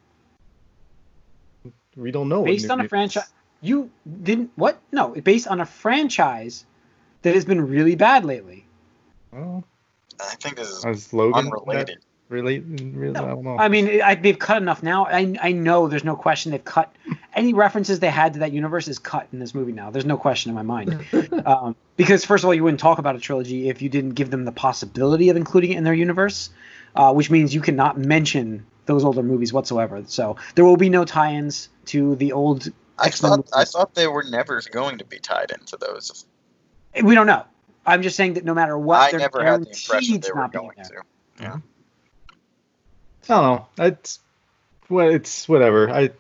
[1.97, 2.45] we don't know.
[2.45, 3.31] based on a franchise.
[3.63, 3.91] You
[4.23, 4.79] didn't what?
[4.93, 6.67] No, based on a franchise
[7.27, 8.65] that has been really bad lately.
[9.33, 9.65] Well,
[10.21, 11.99] I think this is as Logan unrelated.
[12.29, 12.63] Relate?
[12.69, 13.57] Really, I don't know.
[13.59, 15.07] I mean, I, they've cut enough now.
[15.07, 16.95] I, I know there's no question they've cut
[17.35, 19.91] any references they had to that universe is cut in this movie now.
[19.91, 21.05] There's no question in my mind.
[21.47, 24.31] um, because first of all, you wouldn't talk about a trilogy if you didn't give
[24.31, 26.51] them the possibility of including it in their universe,
[26.95, 30.05] uh, which means you cannot mention those older movies whatsoever.
[30.07, 32.69] So there will be no tie-ins to the old.
[32.99, 36.25] I X-Men thought I thought they were never going to be tied into those.
[37.03, 37.45] We don't know.
[37.85, 40.35] I'm just saying that no matter what, I they're never had the impression they to
[40.35, 41.05] were not going there.
[41.39, 41.63] to.
[43.29, 43.67] I don't know.
[43.79, 44.21] It's
[44.89, 45.91] well, it's whatever.
[45.91, 46.11] I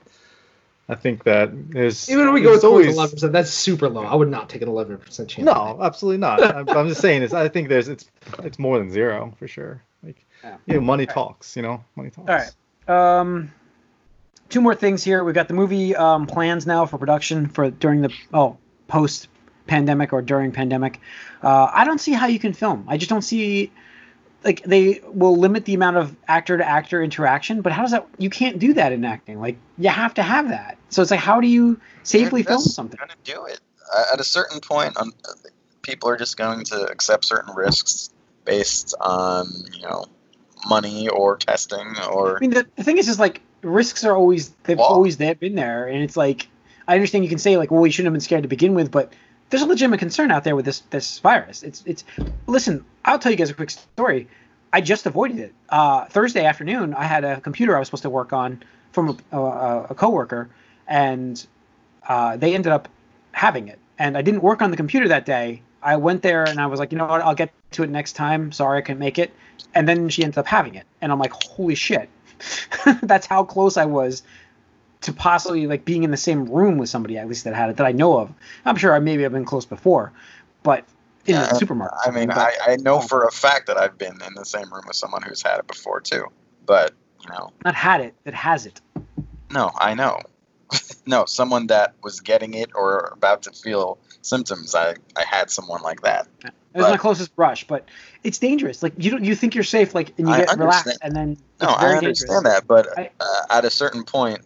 [0.88, 3.88] I think that is Even if we go there's towards always eleven percent, that's super
[3.88, 4.04] low.
[4.04, 5.46] I would not take an eleven percent chance.
[5.46, 6.42] no, absolutely not.
[6.42, 8.08] I'm, I'm just saying is I think there's it's
[8.44, 9.82] it's more than zero for sure.
[10.02, 10.56] Like Yeah.
[10.66, 11.14] you know, money All right.
[11.14, 11.56] talks.
[11.56, 12.28] You know, money talks.
[12.30, 13.20] All right.
[13.20, 13.52] Um,
[14.48, 15.24] two more things here.
[15.24, 18.56] We've got the movie um, plans now for production for during the oh
[18.88, 19.28] post
[19.66, 21.00] pandemic or during pandemic.
[21.42, 22.84] Uh, I don't see how you can film.
[22.88, 23.72] I just don't see
[24.44, 28.06] like they will limit the amount of actor to actor interaction, but how does that?
[28.18, 29.40] You can't do that in acting.
[29.40, 30.78] Like you have to have that.
[30.88, 32.98] So it's like how do you safely film something?
[32.98, 33.60] Gonna do it
[34.12, 34.96] at a certain point.
[34.96, 35.12] Um,
[35.82, 38.10] people are just going to accept certain risks
[38.44, 40.04] based on you know
[40.68, 44.50] money or testing or I mean, the, the thing is, is like risks are always
[44.64, 44.88] they've Law.
[44.88, 46.48] always there, been there, and it's like
[46.88, 48.90] I understand you can say like, well, we shouldn't have been scared to begin with,
[48.90, 49.12] but
[49.50, 51.62] there's a legitimate concern out there with this this virus.
[51.62, 52.04] It's it's
[52.46, 54.28] listen, I'll tell you guys a quick story.
[54.72, 55.54] I just avoided it.
[55.68, 59.36] Uh, Thursday afternoon, I had a computer I was supposed to work on from a,
[59.36, 60.48] a, a coworker,
[60.86, 61.46] and
[62.08, 62.88] uh, they ended up
[63.32, 63.78] having it.
[63.98, 65.62] and I didn't work on the computer that day.
[65.82, 68.14] I went there and I was like, you know what, I'll get to it next
[68.14, 68.50] time.
[68.50, 69.30] Sorry, I couldn't make it.
[69.74, 72.08] And then she ended up having it, and I'm like, holy shit,
[73.02, 74.22] that's how close I was
[75.02, 77.76] to possibly like being in the same room with somebody at least that had it
[77.76, 78.32] that I know of.
[78.64, 80.12] I'm sure I maybe have been close before,
[80.62, 80.84] but
[81.26, 81.98] in Yeah, the supermarket.
[82.04, 84.72] I mean, But- I, I know for a fact that I've been in the same
[84.72, 86.26] room with someone who's had it before too.
[86.64, 88.80] But you know, not had it, that has it.
[89.50, 90.18] no, I know.
[91.06, 94.74] no, someone that was getting it or about to feel symptoms.
[94.74, 96.26] I I had someone like that.
[96.44, 97.86] It was my closest brush, but
[98.24, 98.82] it's dangerous.
[98.82, 101.36] Like you don't, you think you're safe, like, and you I get relaxed, and then
[101.62, 102.22] No, I dangerous.
[102.22, 104.40] understand that, but I- uh, at a certain point,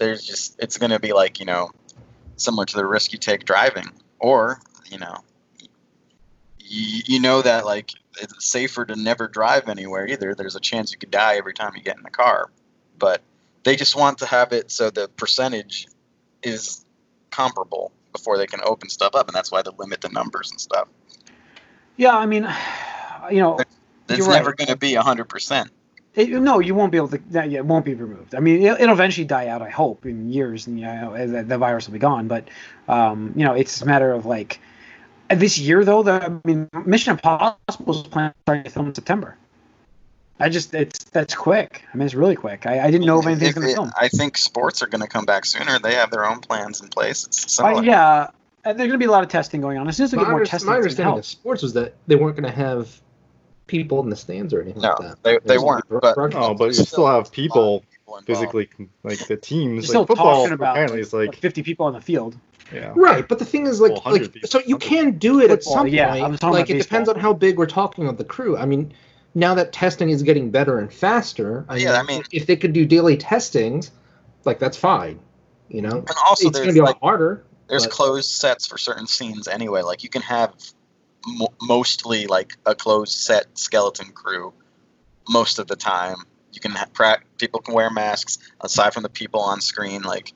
[0.00, 1.70] there's just it's going to be like you know,
[2.36, 3.86] similar to the risk you take driving,
[4.18, 4.60] or
[4.90, 5.18] you know,
[6.58, 10.34] you, you know that like it's safer to never drive anywhere either.
[10.34, 12.50] There's a chance you could die every time you get in the car,
[12.98, 13.20] but
[13.62, 15.86] they just want to have it so the percentage
[16.42, 16.84] is
[17.30, 20.60] comparable before they can open stuff up, and that's why they limit the numbers and
[20.60, 20.88] stuff.
[21.98, 22.48] Yeah, I mean,
[23.30, 23.58] you know,
[24.08, 24.56] It's never right.
[24.56, 25.70] going to be hundred percent.
[26.14, 27.20] It, no, you won't be able to.
[27.30, 28.34] yeah, It won't be removed.
[28.34, 29.62] I mean, it, it'll eventually die out.
[29.62, 32.26] I hope in years, and you know, the, the virus will be gone.
[32.26, 32.48] But
[32.88, 34.60] um, you know, it's a matter of like
[35.30, 36.02] uh, this year, though.
[36.02, 39.36] The I mean, Mission Impossible is planning to start to film in September.
[40.40, 41.84] I just it's that's quick.
[41.92, 42.66] I mean, it's really quick.
[42.66, 43.92] I, I didn't know if anything's going to film.
[44.00, 45.78] I think sports are going to come back sooner.
[45.78, 47.26] They have their own plans in place.
[47.26, 48.30] It's Uh, yeah,
[48.64, 49.86] and there's going to be a lot of testing going on.
[49.86, 51.18] As soon as we get more under- testing, my gonna understanding help.
[51.18, 53.00] of sports was that they weren't going to have
[53.70, 55.22] people in the stands or anything No, like that.
[55.22, 56.50] they- It they was weren't, bro- but- broadcast.
[56.50, 57.84] Oh, but you Still, still have a lot of people
[58.26, 58.68] physically,
[59.04, 59.74] like the teams.
[59.74, 62.36] You're still like football, talking about apparently, it's like, like 50 people on the field.
[62.74, 62.92] yeah.
[62.96, 64.48] Right, but the thing is, like, Well, like people.
[64.48, 66.40] so you can do it at Football, some yeah, I was point.
[66.40, 68.56] talking Like, about it depends on how big we're talking of the crew.
[68.58, 68.92] I mean,
[69.34, 72.72] now that testing is getting better and faster, I Yeah, I mean- if they could
[72.72, 73.92] do daily testings,
[74.44, 75.20] like that's fine.
[75.68, 77.44] You know, And also, it's going to there's be a like lot harder.
[77.68, 79.82] there's but- closed sets for certain scenes anyway.
[79.82, 80.52] Like you can have
[81.26, 84.52] mo- mostly like a closed set skeleton crew
[85.28, 86.16] most of the time.
[86.52, 90.02] You can have pra- people can wear masks aside from the people on screen.
[90.02, 90.32] Like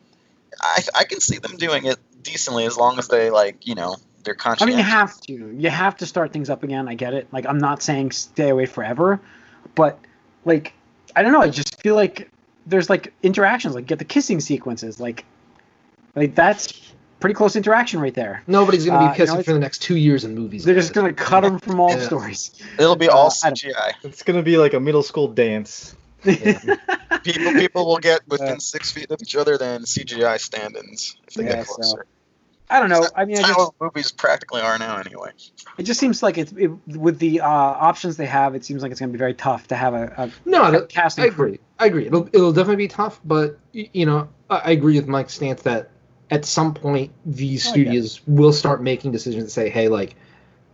[0.60, 3.96] I I can see them doing it decently as long as they like you know
[4.24, 4.62] they're conscious.
[4.62, 5.32] I mean, you have to.
[5.56, 6.88] You have to start things up again.
[6.88, 7.28] I get it.
[7.32, 9.20] Like, I'm not saying stay away forever,
[9.74, 9.98] but
[10.44, 10.72] like,
[11.14, 11.42] I don't know.
[11.42, 12.30] I just feel like
[12.66, 13.74] there's like interactions.
[13.74, 14.98] Like, get the kissing sequences.
[14.98, 15.24] Like,
[16.16, 16.83] like that's
[17.24, 18.42] pretty close interaction right there.
[18.46, 20.62] Nobody's going to Uh, be you kissing know, for the next two years in movies.
[20.62, 22.04] They're just gonna cut them from all Yeah.
[22.04, 22.50] stories.
[22.78, 23.94] It'll be all uh, CGI.
[24.02, 25.96] It's gonna be like a middle school dance.
[27.22, 31.44] People people will get within six feet of each other than CGI stand-ins if they
[31.44, 32.06] Yeah, get so- closer.
[32.68, 33.06] I don't know.
[33.14, 35.30] I mean, I That's just, movies practically are now anyway.
[35.78, 38.54] it just seems like it's it, with the uh, options they have.
[38.54, 41.18] It seems like it's gonna be very tough to have a, a No, that, cast
[41.18, 41.46] I and crew.
[41.46, 41.60] agree.
[41.78, 42.06] I agree.
[42.06, 45.90] It'll, it'll definitely be tough, but you know, I, I agree with Mike's stance that
[46.34, 47.72] at some point these Oh, yeah.
[47.72, 50.16] studios will start making decisions to say, hey, like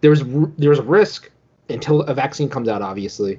[0.01, 0.23] there's
[0.59, 1.31] there's a risk
[1.69, 3.39] until a vaccine comes out, obviously,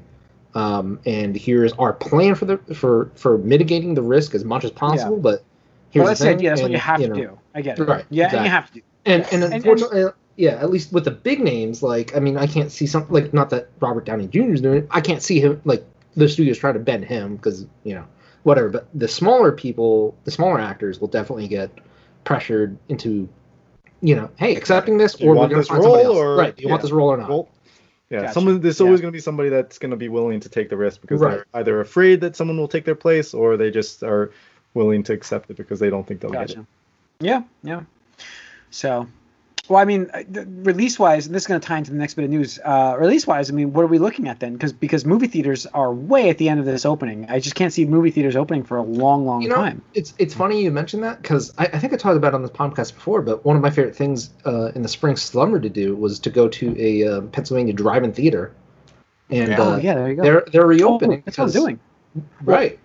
[0.54, 4.72] um, and here's our plan for the for for mitigating the risk as much as
[4.72, 5.18] possible.
[5.18, 5.44] But
[5.90, 6.50] here's Well, that's the thing, idea.
[6.52, 7.40] That's what you have to know, do.
[7.56, 7.84] I get it.
[7.84, 8.46] Right, Yeah, and exactly.
[8.46, 8.82] you have to do.
[9.06, 12.38] And and And- unfortunately, uh, yeah, at least with the big names, like I mean,
[12.38, 14.54] I can't see something like not that Robert Downey Jr.
[14.54, 14.88] is doing it.
[14.92, 15.84] I can't see him like
[16.16, 18.06] the studios trying to bend him because you know
[18.44, 18.70] whatever.
[18.70, 21.72] But the smaller people, the smaller actors, will definitely get
[22.24, 23.28] pressured into
[24.04, 26.16] you know, hey, accepting this Do you or we're going this to find somebody role,
[26.18, 26.26] else.
[26.26, 26.56] or- right?
[26.56, 27.30] Do you want this role or not?
[27.30, 27.48] Well,
[28.10, 28.34] yeah, Gotcha.
[28.34, 28.60] someone.
[28.60, 28.88] There's Yeah.
[28.88, 31.22] always going to be somebody that's going to be willing to take the risk because
[31.22, 31.32] Right.
[31.36, 34.32] they're either afraid that someone will take their place, or they just are
[34.74, 36.58] willing to accept it because they don't think they'll get it.
[37.20, 37.82] Yeah, yeah.
[38.72, 39.08] So,
[39.70, 40.10] well, I mean,
[40.64, 42.60] release wise, and this is going to tie into the next bit of news.
[42.64, 44.54] Uh, release wise, I mean, what are we looking at then?
[44.54, 47.26] Because because movie theaters are way at the end of this opening.
[47.30, 49.82] I just can't see movie theaters opening for a long, long You know, time.
[49.94, 52.42] it's it's funny you mentioned that because I, I think I talked about it on
[52.42, 53.22] this podcast before.
[53.22, 56.30] But one of my favorite things uh, in the spring slumber to do was to
[56.30, 58.54] go to a uh, Pennsylvania drive-in theater,
[59.30, 59.62] and Yeah.
[59.62, 60.24] Oh uh, yeah, there you go.
[60.24, 61.22] they're they're Oh, reopening.
[61.26, 61.80] that's what I'm doing.
[62.44, 62.78] Right.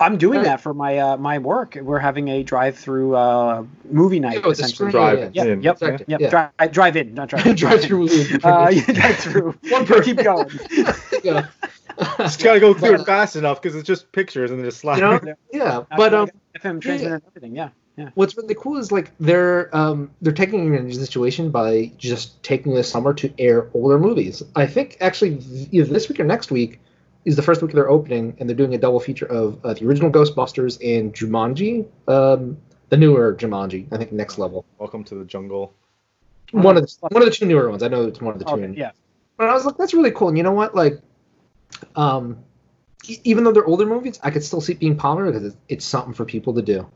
[0.00, 0.44] I'm doing Right.
[0.46, 1.76] that for my uh, my work.
[1.80, 4.40] We're having a drive-through uh, movie night.
[4.44, 4.74] Oh, a essentially.
[4.74, 5.62] screen- Drive yeah, Yep, in.
[5.62, 6.04] yep, Exactly.
[6.08, 6.20] yep.
[6.20, 6.30] Yeah.
[6.30, 7.56] Drive, drive in, not drive.
[7.56, 8.42] Drive-through movie.
[8.42, 9.42] Uh, yeah, drive through.
[9.70, 10.50] One But per- keep going.
[11.24, 11.46] yeah.
[12.18, 14.78] Just gotta go through But, it fast enough because it's just pictures and then just
[14.80, 14.98] slide.
[14.98, 16.28] You know, yeah, but um,
[16.62, 17.56] FM transmitter and everything.
[17.56, 18.10] Yeah, yeah.
[18.14, 22.40] what's really cool is like they're um they're taking advantage of the situation by just
[22.44, 24.44] taking this summer to air older movies.
[24.54, 25.38] I think actually
[25.72, 26.78] either this week or next week
[27.28, 29.86] is the first week they're opening, and they're doing a double feature of uh, the
[29.86, 32.56] original Ghostbusters and Jumanji, um,
[32.88, 33.86] the newer Jumanji.
[33.92, 34.64] I think next level.
[34.78, 35.74] Welcome to the jungle.
[36.52, 37.82] One of the one of the two newer ones.
[37.82, 38.52] I know it's one of the two.
[38.52, 38.92] Okay, yeah.
[39.36, 40.28] But I was like, that's really cool.
[40.28, 40.74] And you know what?
[40.74, 40.94] Like,
[41.96, 42.38] um,
[43.06, 45.56] e- even though they're older movies, I could still see it being popular because it's,
[45.68, 46.86] it's something for people to do.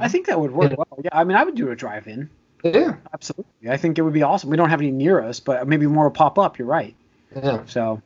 [0.00, 0.76] I think that would work Yeah.
[0.78, 0.98] well.
[1.02, 2.28] Yeah, I mean, I would do a drive-in.
[2.64, 3.70] Yeah, Absolutely.
[3.70, 4.50] I think it would be awesome.
[4.50, 6.58] We don't have any near us, but maybe more will pop up.
[6.58, 6.94] You're right.
[7.34, 7.62] yeah.
[7.66, 8.02] So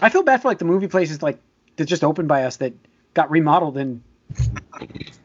[0.00, 1.38] I feel bad for like the movie places like
[1.76, 2.72] that just opened by us that
[3.14, 4.02] got remodeled and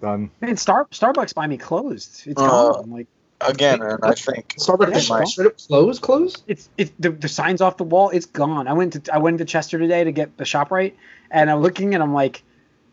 [0.02, 0.30] Done.
[0.42, 2.24] man, Star Starbucks by me closed.
[2.28, 2.92] It's Uh, gone.
[2.92, 3.08] Like
[3.40, 6.44] Again, and I think Starbucks Yeah, is my- straight up closed, closed.
[6.48, 8.10] it's it's the, the signs off the wall.
[8.10, 8.68] It's gone.
[8.68, 10.96] I went to I went to Chester today to get the shop right,
[11.32, 12.44] and I'm looking and I'm like,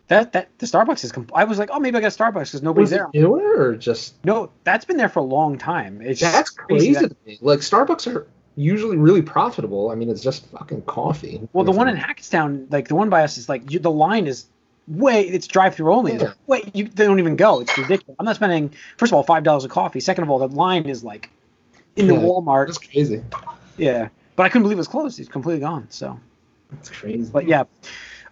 [0.09, 1.13] that that the Starbucks is.
[1.13, 3.23] Comp- I was like, oh maybe I got Starbucks because nobody's Was it there.
[3.23, 4.23] newer or just?
[4.25, 6.01] No, that's been there for a long time.
[6.03, 7.39] It's That's crazy crazy that- to me.
[7.41, 9.91] Like Starbucks are usually really profitable.
[9.91, 11.41] I mean, it's just fucking coffee.
[11.53, 14.27] Well, the one in Hackettstown, like the one by us, is like you, the line
[14.27, 14.47] is
[14.87, 15.23] way.
[15.23, 16.13] It's drive-through only.
[16.13, 16.33] It's Yeah.
[16.47, 17.61] Wait, you they don't even go.
[17.61, 18.17] It's ridiculous.
[18.19, 18.73] I'm not spending.
[18.97, 20.01] First of all, five dollars a coffee.
[20.01, 21.31] Second of all, the line is like
[21.97, 22.21] in the Yeah.
[22.21, 22.67] Walmart.
[22.67, 23.23] That's crazy.
[23.77, 25.19] Yeah, but I couldn't believe it was closed.
[25.19, 25.87] It's completely gone.
[25.91, 26.19] So,
[26.71, 27.29] That's crazy.
[27.33, 27.65] but yeah,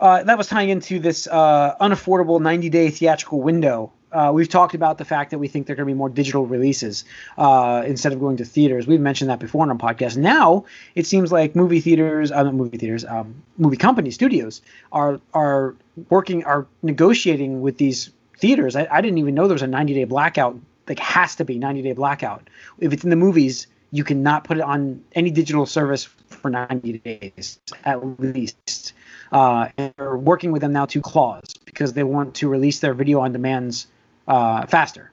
[0.00, 3.92] uh, that was tying into this uh, unaffordable 90-day theatrical window.
[4.12, 6.08] Uh, we've talked about the fact that we think there are going to be more
[6.08, 7.04] digital releases
[7.38, 8.86] uh, instead of going to theaters.
[8.86, 10.16] We've mentioned that before on our podcast.
[10.16, 14.60] Now it seems like movie theaters, uh, movie theaters, um, movie companies, studios
[14.92, 15.74] are are
[16.10, 18.76] working, are negotiating with these theaters.
[18.76, 20.58] I, I didn't even know there was a 90-day blackout.
[20.88, 22.50] Like has to be 90-day blackout.
[22.80, 26.98] If it's in the movies, you cannot put it on any digital service for 90
[26.98, 28.94] days at least.
[29.30, 32.94] Uh, and they're working with them now to clause because they want to release their
[32.94, 33.86] video on demands
[34.28, 35.10] uh, faster.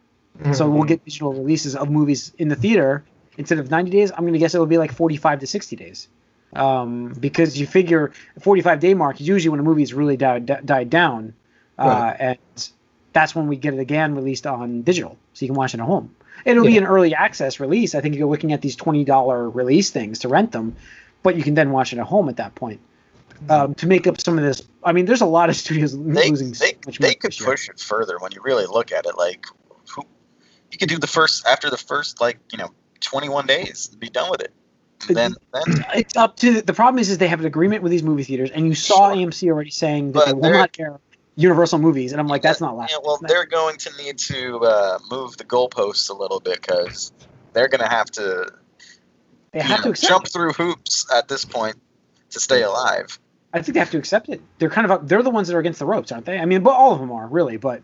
[0.54, 3.04] So we'll get digital releases of movies in the theater
[3.38, 4.12] instead of 90 days.
[4.12, 6.08] I'm going to guess it'll be like 45 to 60 days.
[6.54, 10.89] Um, because you figure 45 day mark is usually when a movie's really died, died
[10.89, 11.34] down.
[11.78, 12.15] Uh, Right.
[12.19, 12.69] And
[13.13, 15.17] that's when we get it again released on digital.
[15.34, 16.15] So you can watch it at home.
[16.45, 17.95] It'll be an early access release.
[17.95, 20.76] I think you're looking at these $20 release things to rent them,
[21.22, 22.80] but you can then watch it at home at that point.
[23.47, 26.30] Um, to make up some of this, I mean, there's a lot of studios they,
[26.30, 27.49] losing they, they could this year.
[27.49, 29.17] push it further when you really look at it.
[29.17, 29.45] Like,
[29.95, 30.04] who,
[30.71, 32.69] you could do the first after the first like you know
[33.02, 34.52] 21 days, be done with it.
[35.08, 35.63] And then then
[35.95, 38.52] it's up to the problem is is they have an agreement with these movie theaters
[38.52, 39.15] and you saw Sure.
[39.15, 40.99] AMC already saying that But they will they're- not air
[41.36, 42.99] Universal movies and I'm like that's not yeah, last.
[43.04, 47.13] well, they're going to need to uh, move the goalposts a little bit because
[47.54, 48.52] they're going to have to
[49.54, 50.34] they have to know, accept jump it.
[50.34, 51.78] through hoops at this point
[52.32, 53.17] to stay alive.
[53.54, 54.42] I think they have to accept it.
[54.60, 56.38] They're kind of they're the ones that are against the ropes, aren't they?
[56.38, 57.58] I mean, but all of them are really.
[57.58, 57.82] But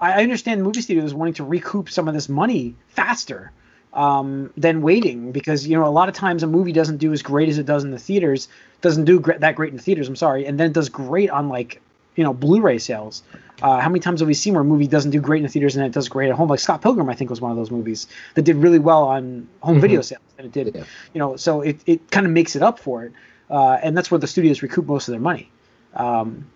[0.00, 3.52] I, I understand movie studios wanting to recoup some of this money faster
[3.92, 7.20] um, than waiting because you know a lot of times a movie doesn't do as
[7.22, 8.48] great as it does in the theaters,
[8.80, 10.08] doesn't do that great in the theaters.
[10.08, 11.82] I'm sorry, and then it does great on like
[12.16, 13.22] you know Blu-ray sales.
[13.60, 15.48] Uh, how many times have we seen where a movie doesn't do great in the
[15.48, 16.48] theaters and it does great at home?
[16.48, 19.46] Like Scott Pilgrim, I think was one of those movies that did really well on
[19.60, 19.80] home Mhm.
[19.82, 20.84] video sales, and it did Yeah.
[21.12, 23.12] you know so it, it kind of makes it up for it
[23.52, 25.48] uh, and that's where the studios recoup most of their money
[25.94, 26.46] um,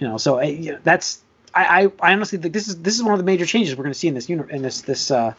[0.00, 1.20] you know so I, you know, that's
[1.54, 3.84] I, I, I honestly think this is this is one of the major changes we're
[3.84, 5.34] going to see in this uni- in this this uh,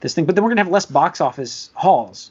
[0.00, 2.30] this thing but then we're going to have less box office hauls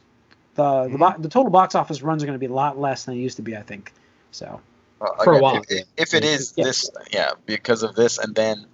[0.56, 3.06] the the, bo- the total box office runs are going to be a lot less
[3.06, 3.92] than it used to be I think
[4.32, 4.62] so
[5.00, 5.64] Well, For a while.
[5.68, 6.66] If, if it is Yeah.
[6.66, 8.66] this, yeah, because of this, and then,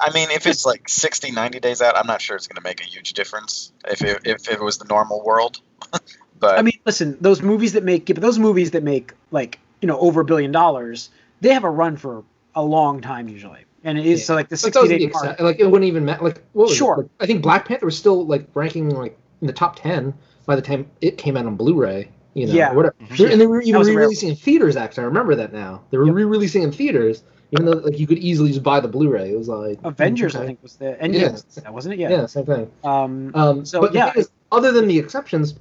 [0.00, 2.68] I mean, if it's like 60, 90 days out, I'm not sure it's going to
[2.68, 5.60] make a huge difference if it, if it was the normal world.
[6.40, 9.86] but I mean listen those movies that make but those movies that make like you
[9.86, 12.24] know over a billion dollars they have a run for
[12.54, 14.24] a long time usually and it is Yeah.
[14.26, 16.22] so like the sixty day mark like it wouldn't even matter.
[16.24, 16.76] Like what was it?
[16.76, 16.96] Sure.
[16.98, 20.12] Like, I think Black Panther was still like ranking like in the top ten
[20.44, 22.10] by the time it came out on Blu-ray.
[22.34, 22.72] You know, Yeah.
[22.74, 22.94] whatever.
[23.00, 23.16] Mhm.
[23.16, 24.76] They're- And they were even was a rare- re-releasing in theaters.
[24.76, 25.80] Actually, I remember that now.
[25.90, 26.14] They were Yep.
[26.14, 27.22] re-releasing in theaters,
[27.52, 29.30] even though like you could easily just buy the Blu-ray.
[29.32, 31.32] It was like Avengers I think was the Endgame Yeah.
[31.32, 32.70] was that wasn't it Yeah, yeah, same thing.
[32.84, 34.10] Um, Um, So, but the yeah.
[34.12, 35.54] thing is, other than the exceptions,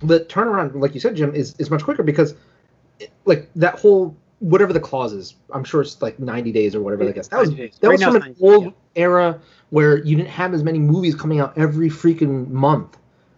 [0.00, 2.34] the turnaround, like you said, Jim, is, is much quicker because,
[3.00, 6.80] it, like that whole whatever the clause is, I'm sure it's like 90 days or
[6.80, 7.08] whatever.
[7.08, 7.76] I guess that was days.
[7.80, 8.70] that Right was from an 90 old yeah.
[8.96, 12.96] era where you didn't have as many movies coming out every freaking month.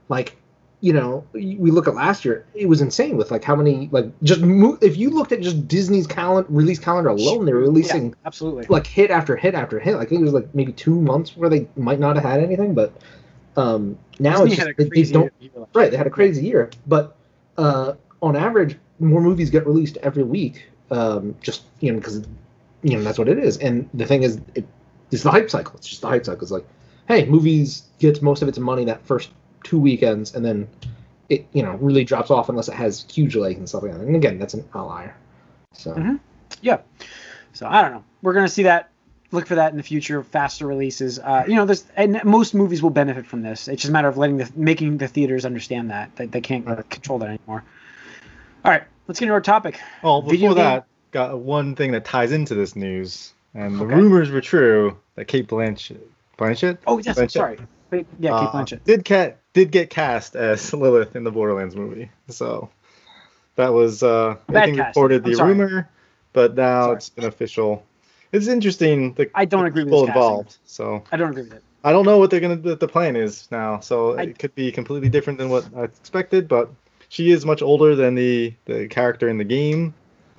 [0.08, 0.36] Like,
[0.82, 4.06] you know, we look at last year, it was insane with like how many like
[4.22, 8.08] just mo- if you looked at just Disney's calendar release calendar alone, they were releasing
[8.08, 8.64] yeah, absolutely.
[8.68, 9.96] like hit after hit after hit.
[9.96, 12.74] I think it was like maybe two months where they might not have had anything,
[12.74, 12.94] but
[13.57, 15.90] um, now Disney it's just, a they, they don't year right.
[15.90, 17.17] They had a crazy year, but
[17.57, 20.69] uh, on average, more movies get released every week.
[20.90, 22.27] Um, just you know because
[22.83, 23.59] you know that's what it is.
[23.59, 24.67] And the thing is, it,
[25.11, 25.75] it's the hype cycle.
[25.77, 26.42] It's just the hype cycle.
[26.42, 26.67] It's like,
[27.09, 29.31] hey, movies gets most of its money that first
[29.65, 30.69] two weekends, and then
[31.29, 34.01] it you know really drops off unless it has huge legs and stuff like that.
[34.01, 35.17] And again, that's an outlier.
[35.73, 36.21] So Mhm.
[36.63, 36.79] Yeah.
[37.53, 38.05] So I don't know.
[38.23, 38.90] We're gonna see that.
[39.33, 40.22] Look for that in the future.
[40.24, 41.18] Faster releases.
[41.20, 43.68] Uh, you know, there's and most movies will benefit from this.
[43.68, 46.66] It's just a matter of letting the making the theaters understand that that they can't
[46.66, 46.88] Right.
[46.90, 47.62] control that anymore.
[48.64, 49.78] All right, let's get into our topic.
[50.02, 53.85] Well, Video before game- that, got one thing that ties into this news, and the
[53.85, 53.94] Okay.
[53.94, 56.00] rumors were true that Cate Blanchett,
[56.37, 57.31] Blanchett, Oh yes, Blanchett.
[57.31, 57.58] sorry.
[57.90, 58.81] Wait, yeah, Cate uh, Blanchett.
[58.85, 62.10] did get did get cast as Lilith in the Borderlands movie.
[62.28, 62.68] So
[63.56, 65.88] that was uh, I think reported the rumor,
[66.33, 66.96] but now Sorry.
[66.96, 67.85] it's been official.
[68.33, 69.14] It's interesting.
[69.14, 70.22] The, I don't the agree with people this casting.
[70.22, 70.56] involved.
[70.64, 71.64] So I don't agree with it.
[71.83, 73.81] I don't know what they're gonna what the plan is now.
[73.81, 76.46] So I- it could be completely different than what I expected.
[76.48, 76.70] But
[77.08, 79.94] she is much older than the the character in the game.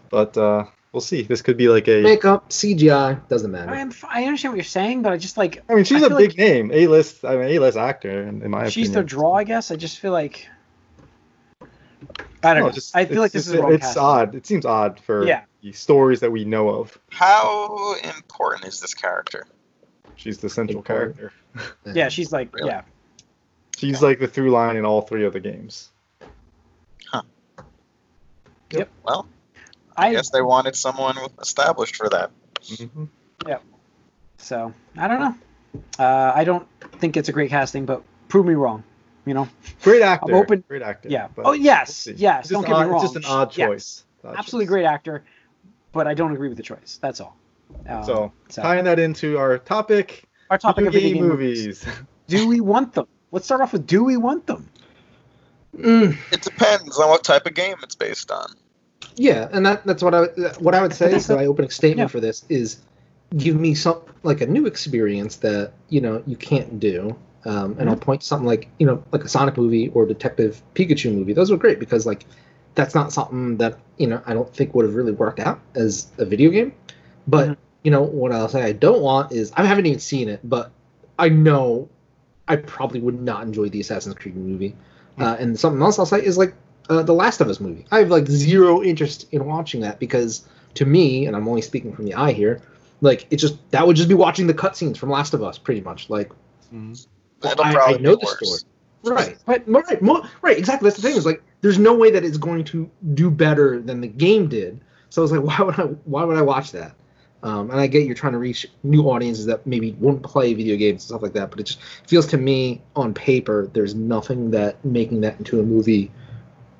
[0.09, 1.23] But uh, we'll see.
[1.23, 2.01] This could be like a.
[2.01, 3.71] Makeup, CGI, doesn't matter.
[3.71, 6.07] I, am, I understand what you're saying, but I just like I mean, she's I
[6.07, 7.25] a big like name, A list.
[7.25, 8.93] I mean, A list actor in, in my she's opinion.
[8.93, 9.33] their draw.
[9.33, 10.47] I guess I just feel like
[12.43, 12.71] I don't No, know.
[12.71, 14.01] just- I feel like this is wrong It's casting.
[14.03, 14.35] odd.
[14.35, 15.41] It seems odd for Yeah.
[15.61, 16.97] The stories that we know of.
[17.11, 19.45] How important is this character?
[20.15, 21.17] She's the central Important.
[21.17, 21.33] character.
[21.93, 22.69] Yeah, she's like Really?
[22.69, 22.81] yeah.
[23.77, 25.89] She's like the through line in all three of the games.
[27.07, 27.23] Huh.
[27.57, 27.65] Yep.
[28.71, 28.89] yep.
[29.03, 29.27] Well,
[29.97, 32.31] I I guess they wanted someone established for that.
[32.61, 33.07] Mhm.
[34.37, 35.35] so I don't know.
[35.99, 36.67] Uh, I don't
[36.99, 38.83] think it's a great casting, but prove me wrong.
[39.25, 39.47] You know.
[39.83, 40.33] Great actor.
[40.33, 41.09] I'm open- Great actor.
[41.09, 41.27] Yeah.
[41.35, 42.41] but Oh yes, we'll yes.
[42.45, 43.03] It's Don't just get me wrong.
[43.03, 44.03] It's just an odd Yes, choice.
[44.23, 44.69] Odd Absolutely choice.
[44.71, 45.23] great actor,
[45.91, 46.99] but I don't agree with the choice.
[47.01, 47.35] That's all.
[47.87, 51.29] Um, So so tying that into our topic, our topic of video video game game
[51.37, 51.85] movies.
[51.85, 52.05] movies.
[52.27, 53.07] Do we want them?
[53.31, 54.69] Let's start off with do we want them?
[55.77, 58.53] Mm, It depends on what type of game it's based on.
[59.15, 60.25] yeah, and that, that's what I
[60.59, 61.11] what I would say.
[61.11, 62.11] That's So the- my opening statement yeah.
[62.11, 62.79] for this is
[63.37, 67.15] give me some like a new experience that you know you can't do.
[67.43, 70.61] Um, and I'll point to something like you know like a Sonic movie or Detective
[70.75, 71.33] Pikachu movie.
[71.33, 72.25] Those were great because like
[72.75, 76.07] that's not something that you know I don't think would have really worked out as
[76.17, 76.73] a video game.
[77.27, 77.57] But Mhm.
[77.83, 80.71] you know what I'll say I don't want is I haven't even seen it, but
[81.19, 81.89] I know
[82.47, 84.75] I probably would not enjoy the Assassin's Creed movie.
[85.19, 86.53] Uh, and something else I'll say is like
[86.89, 87.85] uh, the Last of Us movie.
[87.91, 90.43] I have like zero interest in watching that because
[90.75, 92.61] to me, and I'm only speaking from the eye here,
[93.01, 95.81] like it just that would just be watching the cutscenes from Last of Us, pretty
[95.81, 96.09] much.
[96.09, 96.31] Like
[96.73, 97.05] Mhm.
[97.43, 98.59] well, I, I know the story,
[99.15, 99.37] right?
[99.45, 100.01] But- But right,
[100.41, 100.89] right, exactly.
[100.89, 101.17] That's the thing.
[101.17, 104.81] Is like there's no way that it's going to do better than the game did.
[105.09, 105.83] So I was like, why would I?
[106.05, 106.95] Why would I watch that?
[107.43, 110.77] Um, and I get you're trying to reach new audiences that maybe won't play video
[110.77, 114.51] games and stuff like that, but it just feels to me on paper there's nothing
[114.51, 116.11] that making that into a movie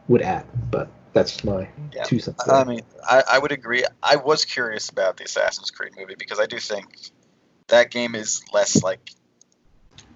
[0.08, 0.46] would add.
[0.70, 2.04] But that's my Yeah.
[2.04, 2.48] two cents.
[2.48, 3.86] I mean, I, I would agree.
[4.04, 6.86] I was curious about the Assassin's Creed movie because I do think
[7.68, 9.10] that game is less like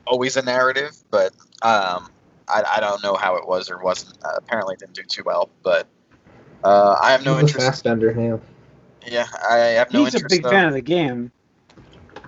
[0.05, 2.09] always a narrative, but um,
[2.47, 4.17] I, I don't know how it was or wasn't.
[4.23, 5.87] Uh, apparently, didn't do too well, but
[6.63, 7.65] uh, I have no He's interest.
[7.67, 8.37] Fassbender, yeah.
[9.07, 11.31] Yeah, I have no He's a big though, fan of the game.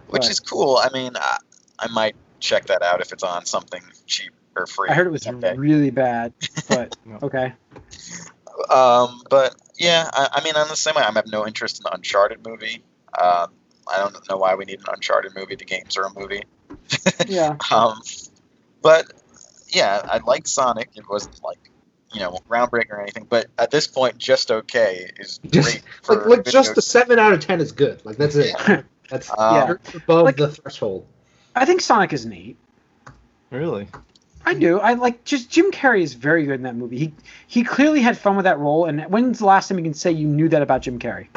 [0.07, 0.77] which but- is cool.
[0.77, 1.37] I mean, I,
[1.79, 4.89] I might check that out if it's on something cheap or free.
[4.89, 5.55] I heard it was Okay.
[5.55, 6.33] really bad,
[6.69, 7.53] but okay.
[8.69, 11.83] Um, but yeah, I, I mean, on the same way, I have no interest in
[11.83, 12.83] the Uncharted movie.
[13.19, 13.51] Um,
[13.91, 15.55] I don't know why we need an Uncharted movie.
[15.55, 16.43] The games are a movie.
[17.27, 17.57] Yeah.
[17.71, 17.99] Um,
[18.81, 19.11] but
[19.69, 20.89] yeah, I like Sonic.
[20.95, 21.59] It wasn't like
[22.13, 25.83] you know groundbreaking or anything, but at this point, just okay is Just- great.
[26.03, 28.03] For Like, like video just a seven out of ten is good.
[28.05, 28.55] Like that's it.
[28.67, 28.81] Yeah.
[29.09, 31.05] That's Um, above Like- the threshold.
[31.55, 32.57] I think Sonic is neat.
[33.49, 33.87] Really?
[34.45, 34.79] I do.
[34.79, 36.97] I like just Jim Carrey is very good in that movie.
[36.97, 37.13] He
[37.47, 38.85] he clearly had fun with that role.
[38.85, 41.27] And when's the last time you can say you knew that about Jim Carrey?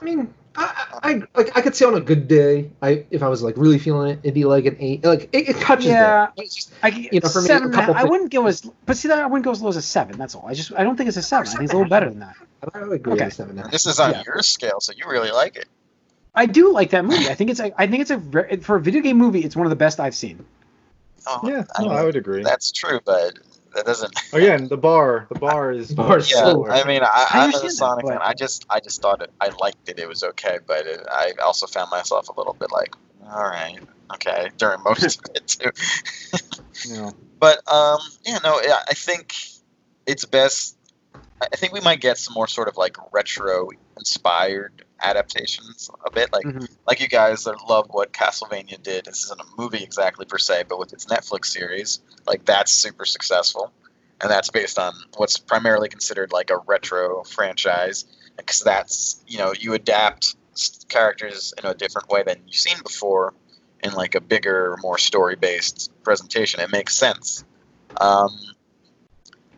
[0.00, 3.22] I mean, I, I I- like I could say on a good day, I if
[3.22, 5.04] I was like really feeling it, it'd be like an eight.
[5.04, 6.02] Like it, it touches Yeah.
[6.02, 6.32] there.
[6.36, 7.64] It's just- I You know, for me, a seven.
[7.64, 9.68] and a couple I wouldn't go as, but see that I wouldn't go as low
[9.70, 10.18] as a seven.
[10.18, 10.46] That's all.
[10.46, 11.48] I just I don't think it's a seven.
[11.48, 12.36] I think it's a little better than that.
[12.74, 13.24] I would agree Okay.
[13.26, 13.50] with seven.
[13.52, 13.72] and a half.
[13.72, 14.22] This is on Yeah.
[14.26, 15.66] your scale, so you really like it.
[16.34, 17.28] I do like that movie.
[17.28, 19.40] I think it's a, I think it's a for a video game movie.
[19.40, 20.44] It's one of the best I've seen.
[21.26, 22.42] Oh, Yeah, I no, I would agree.
[22.42, 23.38] That's true, but
[23.74, 24.12] that doesn't.
[24.32, 25.92] Again, the bar, the bar is.
[25.94, 28.20] Bar is Yeah, so I mean, I, I I'm a Sonic but- fan.
[28.22, 29.30] I just, I just thought it.
[29.40, 29.98] I liked it.
[29.98, 32.94] It was okay, but it, I also found myself a little bit like,
[33.30, 33.78] all right,
[34.14, 35.70] okay, during most of it too.
[36.88, 39.36] You know, But um, yeah, no, yeah, I think
[40.06, 40.76] it's best.
[41.14, 43.68] I I think we might get some more sort of like retro
[43.98, 46.68] inspired adaptations a bit, like Mhm.
[46.86, 49.04] like you guys love what Castlevania did.
[49.04, 53.04] This isn't a movie exactly per se, but with its Netflix series, like that's super
[53.04, 53.72] successful,
[54.20, 58.04] and that's based on what's primarily considered like a retro franchise,
[58.36, 60.36] because that's you know you adapt
[60.88, 63.34] characters in a different way than you've seen before
[63.82, 66.60] in like a bigger, more story based presentation.
[66.60, 67.44] It makes sense.
[68.00, 68.38] Um,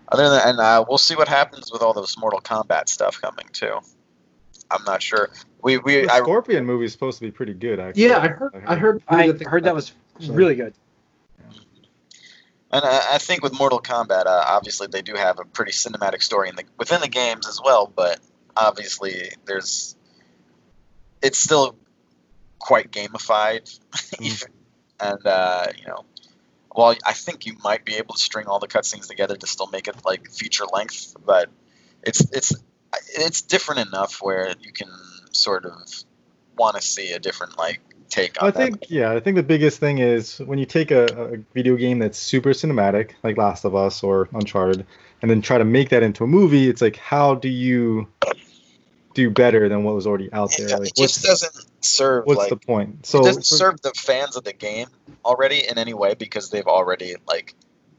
[0.08, 3.48] other than and uh, we'll see what happens with all this Mortal Kombat stuff coming
[3.52, 3.78] too.
[4.70, 5.30] I'm not sure.
[5.62, 8.04] We we the I, Scorpion movie is supposed to be pretty good, actually.
[8.04, 8.64] Yeah, I heard.
[8.66, 9.02] I heard.
[9.08, 10.74] I good things heard that was it, really good.
[12.70, 16.22] and I, I think with Mortal Kombat, uh, obviously they do have a pretty cinematic
[16.22, 17.90] story in the within the games as well.
[17.94, 18.20] But
[18.56, 19.96] obviously there's
[21.22, 21.76] it's still
[22.58, 23.78] quite gamified,
[24.16, 24.46] Mm.
[25.00, 26.04] and uh, you know
[26.74, 29.68] well, I think you might be able to string all the cutscenes together to still
[29.68, 31.48] make it like feature length, but
[32.02, 32.52] it's it's
[33.16, 34.90] it's different enough where you can
[35.32, 35.72] sort of
[36.56, 38.58] want to see a different like take on I that.
[38.58, 41.98] think yeah, I think the biggest thing is when you take a, a video game
[41.98, 44.86] that's super cinematic, like Last of Us or Uncharted,
[45.22, 48.08] and then try to make that into a movie, it's like how do you
[49.14, 50.68] do better than what was already out It, there?
[50.70, 53.06] it Like just what's doesn't serve what's like the point?
[53.06, 54.88] So it doesn't serve the fans of the game
[55.24, 57.54] already in any way because they've already like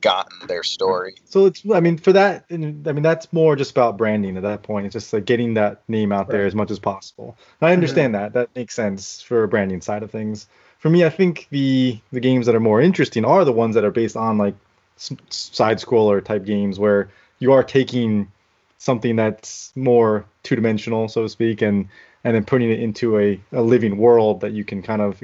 [0.05, 1.15] gotten their story.
[1.25, 4.61] So it's, I mean, for that, I mean, that's more just about branding at that
[4.61, 4.85] point.
[4.85, 7.35] It's just like getting that name out there as much as possible.
[7.59, 8.33] And I understand that.
[8.33, 10.47] That makes sense for a branding side of things.
[10.77, 13.83] For me, I think the the games that are more interesting are the ones that
[13.83, 14.53] are based on like
[14.97, 18.31] s- side scroller type games where you are taking
[18.77, 21.89] something that's more two dimensional, so to speak, and
[22.23, 25.23] and then putting it into a, a living world that you can kind of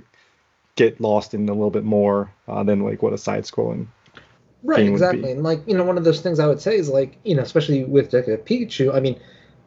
[0.76, 3.86] get lost in a little bit more uh, than like what a side scrolling
[4.64, 5.32] Right, exactly.
[5.32, 7.42] And like, you know, one of those things I would say is like, you know,
[7.42, 9.20] especially with Detective Pikachu, I mean,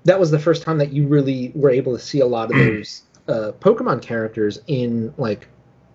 [0.04, 2.56] that was the first time that you really were able to see a lot of
[2.56, 5.48] those uh, Pokemon characters in like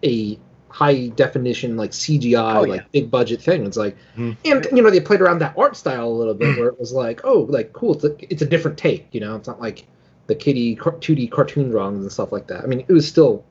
[0.04, 0.38] a
[0.70, 2.88] high definition, like CGI, Oh, like yeah.
[2.92, 3.66] big budget thing.
[3.66, 4.36] It's like, Mhm.
[4.46, 6.92] and you know, they played around that art style a little bit, where it was
[6.92, 9.08] like, oh, like cool, it's a, it's a different take.
[9.12, 9.86] You know, it's not like
[10.28, 12.64] the kitty car- 2D cartoon drawings and stuff like that.
[12.64, 13.44] I mean, it was still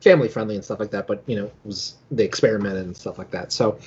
[0.00, 3.18] family friendly and stuff like that, but you know, it was they experimented and stuff
[3.18, 3.52] like that.
[3.52, 3.78] So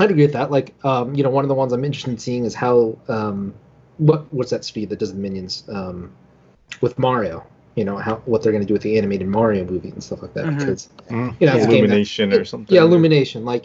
[0.00, 0.50] I'd agree with that.
[0.50, 3.54] Like, um, you know, one of the ones I'm interested in seeing is how um,
[3.98, 6.10] what what's that studio that does the minions um,
[6.80, 7.44] with Mario.
[7.76, 10.22] You know how what they're going to do with the animated Mario movie and stuff
[10.22, 10.44] like that.
[10.46, 10.58] Mhm.
[10.58, 11.36] Because Mm.
[11.40, 12.74] you know, it's a game that- Illumination or something.
[12.74, 13.44] yeah, Illumination.
[13.44, 13.64] Like,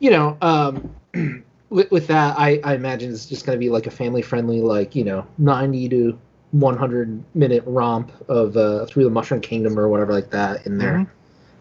[0.00, 0.90] you know, um,
[1.70, 4.60] with, with that, I, I imagine it's just going to be like a family friendly,
[4.60, 6.18] like you know, 90 to
[6.52, 10.92] 100 minute romp of uh, through the Mushroom Kingdom or whatever like that in there.
[10.98, 11.08] Mhm.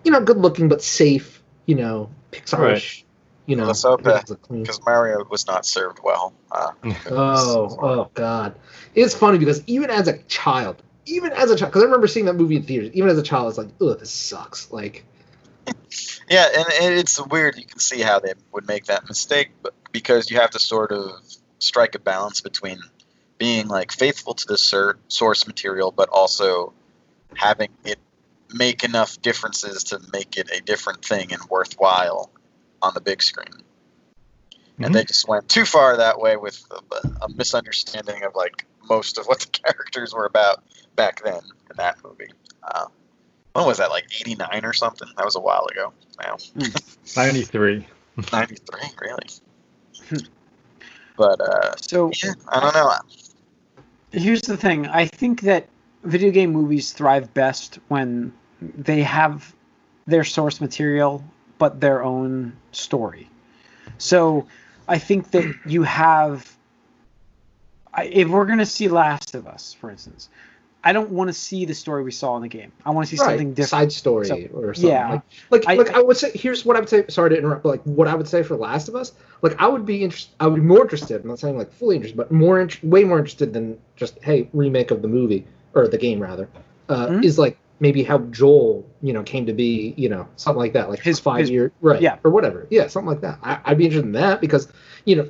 [0.03, 1.41] You know, good looking but safe.
[1.65, 2.59] You know, Pixar-ish.
[2.59, 3.03] Right.
[3.47, 6.33] You know, Let's hope that- it's a clean- Because Mario was not served well.
[6.51, 6.71] Uh,
[7.09, 8.55] Oh, oh God!
[8.93, 12.25] It's funny because even as a child, even as a child, because I remember seeing
[12.25, 12.91] that movie in theaters.
[12.93, 15.05] Even as a child, I was like, "Ugh, this sucks." Like,
[16.29, 17.57] Yeah, and and it's weird.
[17.57, 20.91] You can see how they would make that mistake, but because you have to sort
[20.91, 21.11] of
[21.59, 22.79] strike a balance between
[23.37, 26.73] being like faithful to the sur- source material, but also
[27.35, 27.97] having it
[28.53, 32.29] make enough differences to make it a different thing and worthwhile
[32.81, 33.63] on the big screen.
[34.79, 39.17] And they just went too far that way with a, a misunderstanding of like most
[39.17, 40.63] of what the characters were about
[40.95, 42.31] back then in that movie.
[42.61, 42.85] Uh,
[43.53, 43.89] when was that?
[43.89, 45.07] Like '89 or something?
[45.17, 45.93] That was a while ago.
[46.21, 46.37] Now.
[47.15, 47.87] 93.
[48.33, 49.27] 93 really
[51.15, 52.91] but uh So yeah i don't know
[54.11, 54.87] here's the thing.
[54.87, 55.67] I think that
[56.03, 59.53] video game movies thrive best when they have
[60.05, 61.23] their source material
[61.57, 63.29] but their own story.
[63.97, 64.47] So
[64.87, 66.55] I think that you have
[67.93, 70.29] I- if we're going to see Last of Us, for instance,
[70.83, 72.71] I don't want to see the story we saw in the game.
[72.85, 73.69] I want to see something different.
[73.69, 74.89] side story So- or something.
[74.91, 75.09] yeah.
[75.49, 76.31] Like, like, I- like I would say.
[76.35, 77.05] Here's what I would say.
[77.09, 77.63] Sorry to interrupt.
[77.63, 80.33] But like, what I would say for Last of Us, like, I would be interested.
[80.39, 81.21] I would be more interested.
[81.21, 84.47] I'm not saying like fully interested, but more, int- way more interested than just hey
[84.53, 86.47] remake of the movie or the game rather.
[86.89, 87.23] Uh, Mhm.
[87.25, 89.93] Is like maybe how Joel, you know, came to be.
[89.97, 90.89] You know, something like that.
[90.89, 92.01] Like His- his five his- year right.
[92.01, 92.17] yeah.
[92.23, 92.67] Or whatever.
[92.69, 93.39] Yeah, something like that.
[93.43, 94.67] I, I'd be interested in that because,
[95.05, 95.29] you know,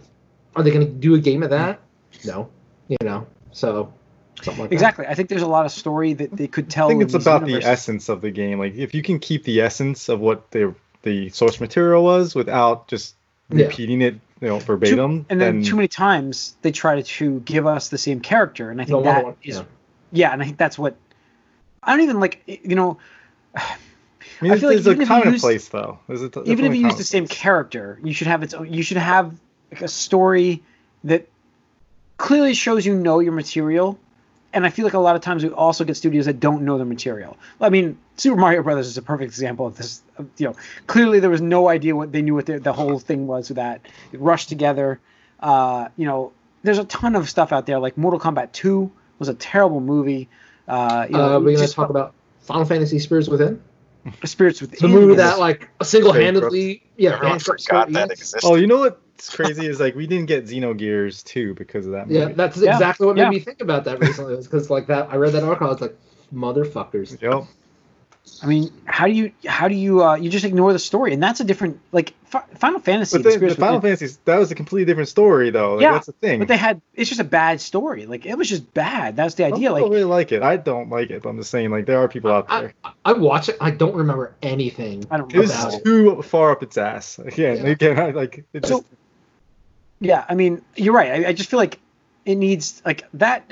[0.56, 1.80] are they going to do a game of that?
[2.26, 2.50] No.
[2.88, 3.28] You know.
[3.52, 3.94] So.
[4.42, 4.76] Something like that.
[4.76, 5.06] Exactly.
[5.08, 6.86] I think there's a lot of story that they could tell.
[6.86, 8.60] I think in it's these about the essence of the game.
[8.60, 12.88] Like if you can keep the essence of what the the source material was without
[12.88, 13.16] just
[13.50, 13.66] Yeah.
[13.66, 17.66] repeating it, you know, verbatim, and then then too many times they try to give
[17.66, 19.64] us the same character, and I think one- that one- is yeah.
[20.12, 20.96] yeah, and I think that's what
[21.84, 22.44] I don't even like.
[22.46, 22.98] You know,
[23.56, 23.78] I
[24.42, 26.00] mean, I feel like even a if you common place though.
[26.08, 28.54] There's a, even if you use the same character, you should have its.
[28.54, 29.38] own You should have
[29.72, 30.64] like a story
[31.04, 31.28] that
[32.18, 34.00] clearly shows you know your material.
[34.54, 36.78] And I feel like a lot of times we also get studios that don't know
[36.78, 37.38] their material.
[37.60, 40.02] I mean, Super Mario Brothers is a perfect example of this.
[40.18, 40.56] of, You know,
[40.88, 43.58] clearly there was no idea what they knew what the, the whole thing was with
[43.58, 43.82] that.
[44.12, 45.00] It rushed together.
[45.40, 46.32] Uh, you know,
[46.64, 47.78] there's a ton of stuff out there.
[47.78, 50.30] Like Mortal Kombat 2 was a terrible movie.
[50.68, 53.62] Uh, you know, Uh, we're going to talk about Final Fantasy Spirits Within.
[54.24, 54.74] Spirits Within.
[54.76, 58.12] It's a movie that like single-handedly, yeah, everyone forgot that Enix.
[58.14, 61.92] existed Oh, you know what's crazy is like we didn't get Xenogears 2 because of
[61.94, 62.20] that movie.
[62.20, 63.30] Yeah, that's Yeah, exactly what made yeah.
[63.30, 64.36] me think about that recently.
[64.36, 65.68] Was because like that, I read that article.
[65.68, 65.98] I was like,
[66.34, 67.22] motherfuckers.
[67.22, 67.46] Yep.
[68.44, 71.14] I mean, how do you how do you uh, you just ignore the story?
[71.14, 73.18] And that's a different like Fi- Final Fantasy.
[73.18, 75.74] But the the, the Final Within- Fantasy that was a completely different story though.
[75.76, 76.40] Like, Yeah, that's the thing.
[76.40, 78.06] But they had it's just a bad story.
[78.06, 79.16] Like it was just bad.
[79.16, 79.70] That's the Some idea.
[79.70, 80.44] people Like really like it.
[80.44, 81.24] I don't like it.
[81.24, 82.74] But I'm just saying, like there are people out there.
[82.84, 83.58] I, I watch it.
[83.60, 85.06] I don't remember anything.
[85.10, 85.84] I don't It was about it.
[85.84, 87.18] too far up its ass.
[87.26, 87.72] Again, Yeah.
[87.72, 88.86] again, I like it So-
[90.00, 91.26] yeah, I mean, you're right.
[91.26, 91.80] I, I just feel like
[92.26, 93.50] it needs like that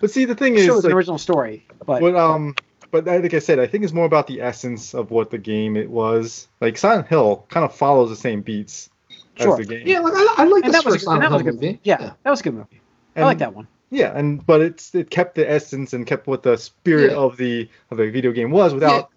[0.00, 1.66] But see, the thing shows is, an like, original story.
[1.84, 2.64] But But um, but
[2.94, 5.76] I- like I said, I think it's more about the essence of what the game
[5.76, 6.48] it was.
[6.60, 8.90] Like Silent Hill kind of follows the same beats
[9.36, 9.52] Sure.
[9.52, 9.86] as the game.
[9.86, 11.44] Yeah, like I, I like and that was first a, and that Silent was a
[11.44, 11.80] Hill good movie.
[11.84, 12.80] Yeah, that was a good movie.
[13.16, 13.66] I like that one.
[13.90, 17.18] Yeah, and but it's it kept the essence and kept what the spirit Yeah.
[17.18, 19.10] of the of the video game was without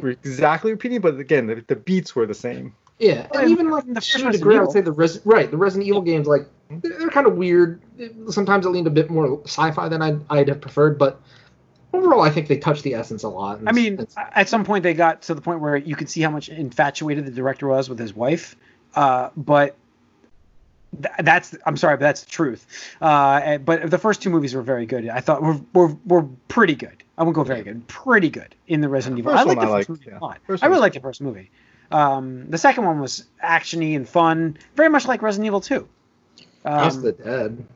[0.00, 1.00] re- exactly repeating.
[1.00, 2.74] But again, the, the beats were the same.
[2.98, 4.80] Yeah, and And even like the the first to a Resident degree, I would say
[4.80, 7.80] the Res- right the Resident Evil games like they're, they're kind of weird.
[8.30, 11.20] Sometimes it leaned a bit more sci-fi than I'd, I'd have preferred, but
[11.92, 13.58] overall, I think they touched the essence a lot.
[13.58, 16.08] and I mean, it's- at some point they got to the point where you could
[16.08, 18.56] see how much infatuated the director was with his wife.
[18.94, 19.76] Uh, but
[21.00, 22.66] th- that's I'm sorry, but that's the truth.
[23.00, 25.08] Uh, but the first two movies were very good.
[25.08, 27.02] I thought were were, were pretty good.
[27.18, 29.32] I won't go very good, pretty good in the Resident Evil.
[29.32, 30.18] I like one the I first liked, movie yeah.
[30.18, 30.38] a lot.
[30.46, 31.50] First I really liked the first movie.
[31.90, 35.86] Um, the second one was actiony and fun, very much like Resident Evil 2.
[36.64, 37.66] House of Um, the Dead.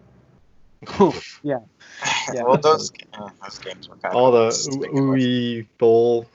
[1.42, 1.58] Yeah,
[2.34, 2.42] Yeah.
[2.42, 6.26] well, those uh, those games were kind All of the sticking Oo- Boll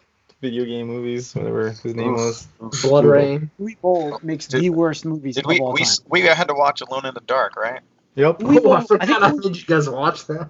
[0.41, 2.47] video game movies, whatever his name was.
[2.81, 3.51] Blood Rain.
[3.59, 5.93] Uwe Boll makes Did- the worst movies Did of we all we time.
[6.09, 7.81] we had to watch Alone in the Dark, right?
[8.15, 8.41] Yep.
[8.41, 9.23] We oh, will- I I forgot.
[9.23, 10.49] I we- did you guys watch that?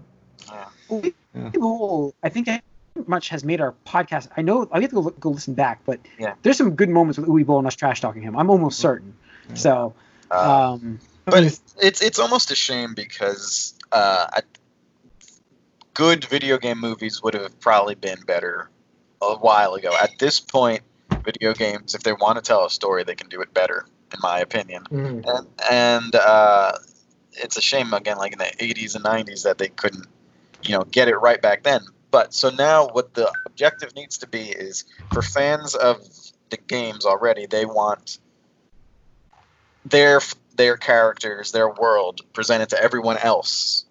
[0.89, 1.49] Uwe Yeah.
[1.49, 2.63] Boll, I think that
[3.07, 4.29] much has made our podcast.
[4.35, 6.33] I know I have to go, look- go listen back, but Yeah.
[6.43, 8.37] there's some good moments with Uwe Boll and us trash talking him.
[8.37, 9.13] I'm almost certain.
[9.49, 9.55] Yeah.
[9.55, 9.93] So,
[10.31, 14.41] Uh, um, but it's it's almost a shame because uh, I,
[15.93, 18.69] good video game movies would have probably been better
[19.21, 19.95] a while ago.
[20.01, 20.81] At this point,
[21.23, 24.19] video games, if they want to tell a story, they can do it better, in
[24.21, 24.83] my opinion.
[24.91, 25.23] Mhm.
[25.27, 26.73] And and uh,
[27.33, 30.07] it's a shame again, like in the '80s and '90s, that they couldn't,
[30.63, 31.81] you know, get it right back then.
[32.09, 34.83] But so now, what the objective needs to be is
[35.13, 36.01] for fans of
[36.49, 38.19] the games already, they want
[39.85, 40.19] their
[40.55, 43.85] their characters, their world presented to everyone else,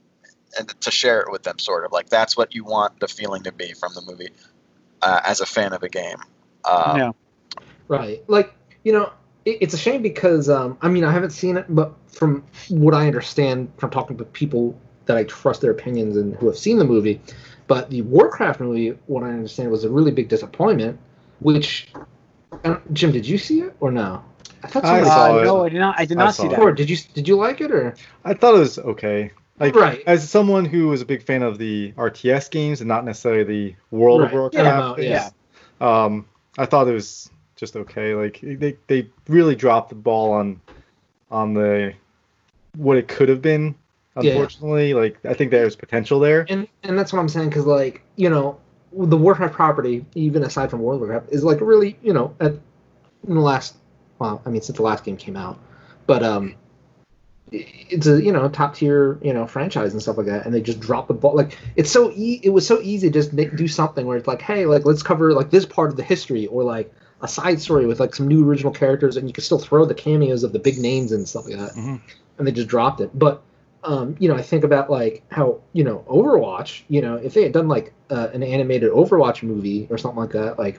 [0.59, 1.59] and to share it with them.
[1.59, 4.31] Sort of like that's what you want the feeling to be from the movie
[5.03, 6.19] uh, as a fan of a game.
[6.65, 7.13] Um, yeah.
[7.89, 8.23] Right.
[8.29, 8.55] Like,
[8.85, 9.13] you know,
[9.45, 12.95] it, it's a shame because, um, I mean, I haven't seen it, but from what
[12.95, 16.79] I understand from talking to people that I trust their opinions and who have seen
[16.79, 17.21] the movie,
[17.67, 20.99] but the Warcraft movie, what I understand, was a really big disappointment,
[21.41, 21.89] which,
[22.65, 24.25] uh, Jim, did you see it or no?
[24.63, 25.45] I thought I somebody saw Uh, it.
[25.45, 25.95] no, I did not.
[25.99, 26.51] I did I not saw see it.
[26.53, 26.61] that.
[26.61, 27.95] Or did you did you like it or
[28.25, 29.31] I thought it was okay.
[29.59, 30.03] Like Right.
[30.07, 33.75] as someone who was a big fan of the RTS games and not necessarily the
[33.91, 34.29] World Right.
[34.29, 35.33] of Warcraft Yeah, games,
[35.81, 36.05] yeah.
[36.05, 36.27] um,
[36.59, 38.15] I thought it was just okay.
[38.15, 40.61] Like they they really dropped the ball on
[41.31, 41.93] on the
[42.77, 43.75] what it could have been.
[44.21, 44.31] Yeah.
[44.33, 46.45] Unfortunately, like I think there's potential there.
[46.49, 48.59] and and that's what I'm saying because like you know
[48.93, 52.53] the Warcraft property, even aside from World of Warcraft, is like really you know at
[53.29, 53.77] in the last
[54.21, 55.59] well, I mean since the last game came out,
[56.07, 56.55] but um,
[57.53, 60.61] it's a you know top tier you know franchise and stuff like that, and they
[60.61, 61.35] just drop the ball.
[61.35, 64.29] Like it's so e- it was so easy to just make, do something where it's
[64.29, 66.93] like hey like let's cover like this part of the history or like
[67.23, 69.95] a side story with like some new original characters, and you can still throw the
[69.95, 72.01] cameos of the big names and stuff like that Mhm.
[72.39, 73.11] and they just dropped it.
[73.19, 73.43] But
[73.83, 76.83] um, you know, I think about like how you know Overwatch.
[76.89, 80.33] You know, if they had done like uh, an animated Overwatch movie or something like
[80.33, 80.79] that, like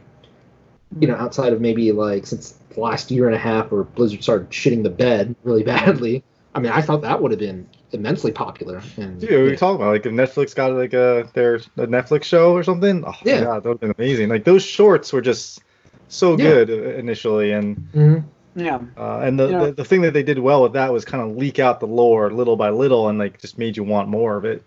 [0.99, 4.23] you know, outside of maybe like since the last year and a half where Blizzard
[4.23, 6.23] started shitting the bed really badly.
[6.53, 8.81] I mean, I thought that would have been immensely popular.
[8.97, 9.91] And Dude, what are you talking about?
[9.91, 13.03] Like if Netflix got like a their a Netflix show or something?
[13.05, 13.35] Oh Yeah.
[13.35, 14.27] yeah, that would have been amazing.
[14.29, 15.61] Like those shorts were just
[16.09, 16.37] so Yeah.
[16.37, 18.23] good uh, initially, and Mhm.
[18.53, 18.79] Yeah.
[18.97, 21.05] uh, and the, You know- the the thing that they did well with that was
[21.05, 24.09] kind of leak out the lore little by little, and like just made you want
[24.09, 24.61] more of it.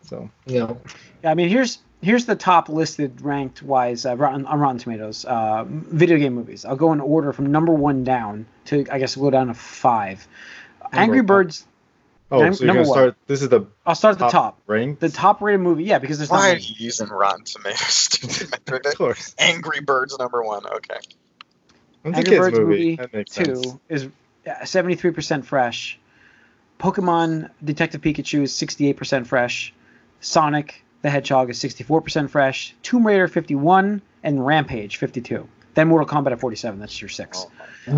[0.00, 0.80] So you know,
[1.22, 5.24] Yeah, I mean, here's here's the top listed ranked wise uh, Rotten, on Rotten Tomatoes
[5.24, 6.64] uh, video game movies.
[6.64, 9.54] I'll go in order from number one down to I guess we'll go down to
[9.54, 10.26] five.
[10.92, 11.26] Angry one.
[11.26, 11.66] Birds.
[12.30, 12.98] oh, Num- so you're gonna one.
[12.98, 13.16] start.
[13.26, 14.60] This is the I'll start at the top, top.
[14.66, 14.98] rank.
[14.98, 18.48] The top rated movie, yeah, because there's not Why are you using Rotten Tomatoes to
[18.50, 20.66] metric Of course, Angry Birds number one.
[20.66, 20.98] Okay.
[22.04, 22.98] it's Angry Birds movie.
[23.00, 23.76] movie two sense.
[23.88, 24.08] is
[24.64, 25.98] seventy three percent fresh.
[26.78, 29.72] Pokemon Detective Pikachu is sixty eight percent fresh.
[30.20, 32.74] Sonic the Hedgehog is sixty four percent fresh.
[32.82, 35.48] Tomb Raider fifty one and Rampage fifty two.
[35.74, 36.80] Then Mortal Kombat at forty seven.
[36.80, 37.46] That's your six.
[37.46, 37.50] Oh,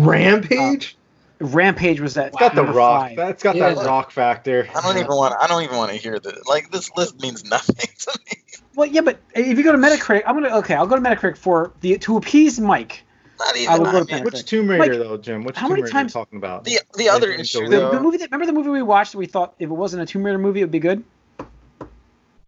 [0.09, 0.95] Rampage.
[1.41, 2.27] Uh, Rampage was that.
[2.27, 3.01] It's got the rock.
[3.09, 3.17] five.
[3.17, 3.73] That's got Yeah.
[3.73, 4.67] that rock factor.
[4.73, 5.35] I don't even want.
[5.39, 6.45] I don't even want to hear this.
[6.47, 8.41] Like this list means nothing to me.
[8.75, 10.75] Well, yeah, but if you go to Metacritic, I'm gonna okay.
[10.75, 13.03] I'll go to Metacritic for the to appease Mike.
[13.37, 13.73] Not even.
[13.73, 14.25] I would I go to mean, Metacritic.
[14.33, 15.43] Which Tomb Raider Like, though, Jim?
[15.43, 16.63] Which how Tomb many Raider times- are you talking about?
[16.63, 19.17] the the other issue the- The, the movie that remember the movie we watched that
[19.17, 21.03] we thought if it wasn't a Tomb Raider movie it would be good.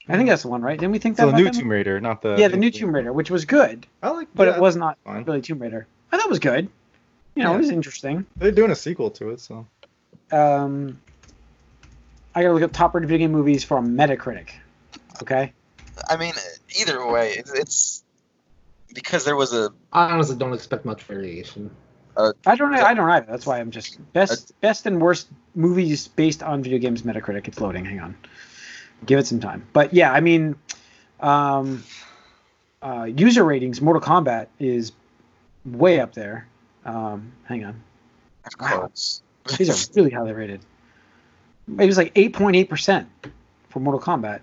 [0.10, 0.80] I think that's the one, right?
[0.80, 1.24] Didn't we think that?
[1.24, 1.70] So the new that Tomb?
[1.70, 2.36] Raider, not the.
[2.38, 4.98] Yeah, the new Tomb Raider, which was good, I like, but yeah, it was not
[5.04, 5.24] fine.
[5.24, 5.86] really Tomb Raider.
[6.12, 6.70] I thought it was good.
[7.36, 7.56] You know, Yeah.
[7.56, 8.26] it was interesting.
[8.38, 9.68] They're doing a sequel to it, so.
[10.32, 11.00] Um,
[12.34, 14.50] I gotta look up top rated video game movies from Metacritic.
[15.22, 15.52] Okay.
[16.10, 16.34] I mean,
[16.80, 18.04] either way, it's, it's
[18.94, 21.72] because there was a I honestly don't expect much variation.
[22.18, 22.74] I don't.
[22.74, 23.26] I don't either.
[23.30, 27.04] That's why I'm just best best and worst movies based on video games.
[27.04, 27.48] Metacritic.
[27.48, 27.86] It's loading.
[27.86, 28.16] Hang on.
[29.06, 29.66] Give it some time.
[29.74, 30.56] But yeah, I mean,
[31.20, 31.84] um,
[32.82, 33.82] uh, user ratings.
[33.82, 34.92] Mortal Kombat is
[35.66, 36.48] way up there.
[36.86, 37.82] Um, hang on.
[38.46, 38.92] of Wow.
[39.58, 40.62] These are really highly rated.
[41.80, 43.08] It was like 8.8 percent
[43.70, 44.40] for Mortal Kombat.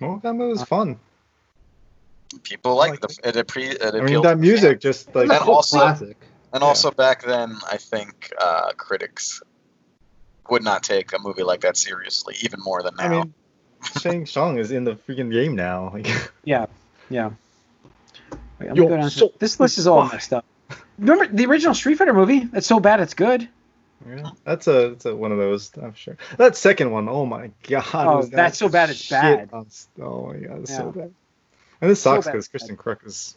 [0.00, 0.98] Well, that movie was fun.
[2.44, 5.78] People like like the it, appre- it I mean, that music just like And also-
[5.78, 6.16] classic.
[6.52, 6.66] and yeah.
[6.68, 9.42] also back then, I think uh, critics
[10.50, 13.04] would not take a movie like that seriously, even more than now.
[13.04, 13.34] I mean,
[14.00, 15.94] Shang Tsung is in the freaking game now.
[16.44, 16.66] Yeah,
[17.10, 17.30] yeah.
[18.58, 20.12] Wait, I'm Yo, gonna go down to- so- this list is all why?
[20.12, 20.44] messed up.
[20.98, 22.40] Remember the original Street Fighter movie?
[22.40, 23.48] That's so bad it's good.
[24.08, 25.70] yeah, that's a that's a one of those.
[25.80, 26.16] I'm sure.
[26.38, 27.84] That second one, oh my god.
[27.94, 29.50] Oh, was that that's so bad it's bad.
[29.52, 29.66] on
[30.00, 30.76] oh my god, it's Yeah.
[30.78, 31.14] so bad.
[31.80, 33.36] And this sucks because it's Kristin Kreuk is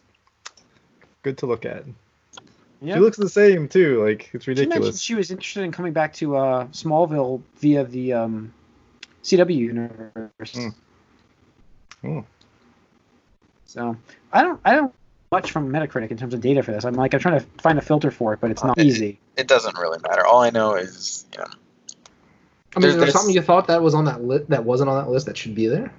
[1.22, 1.84] good to look at.
[2.82, 2.96] Yeah.
[2.96, 4.04] She looks the same too.
[4.04, 5.00] Like it's She mentioned ridiculous.
[5.02, 8.54] she was interested in coming back to uh, Smallville via the um,
[9.24, 10.58] CW universe.
[12.04, 12.26] Oh.
[13.66, 13.96] So
[14.34, 14.94] I don't I don't
[15.32, 16.84] much from Metacritic in terms of data for this.
[16.84, 19.20] I'm like I'm trying to find a filter for it, but it's not Uh, easy.
[19.38, 20.26] it doesn't really matter.
[20.26, 23.68] All I know is, you know, I mean, There's- is there there's- something you thought
[23.68, 25.94] that was on that list that wasn't on that list that should be there?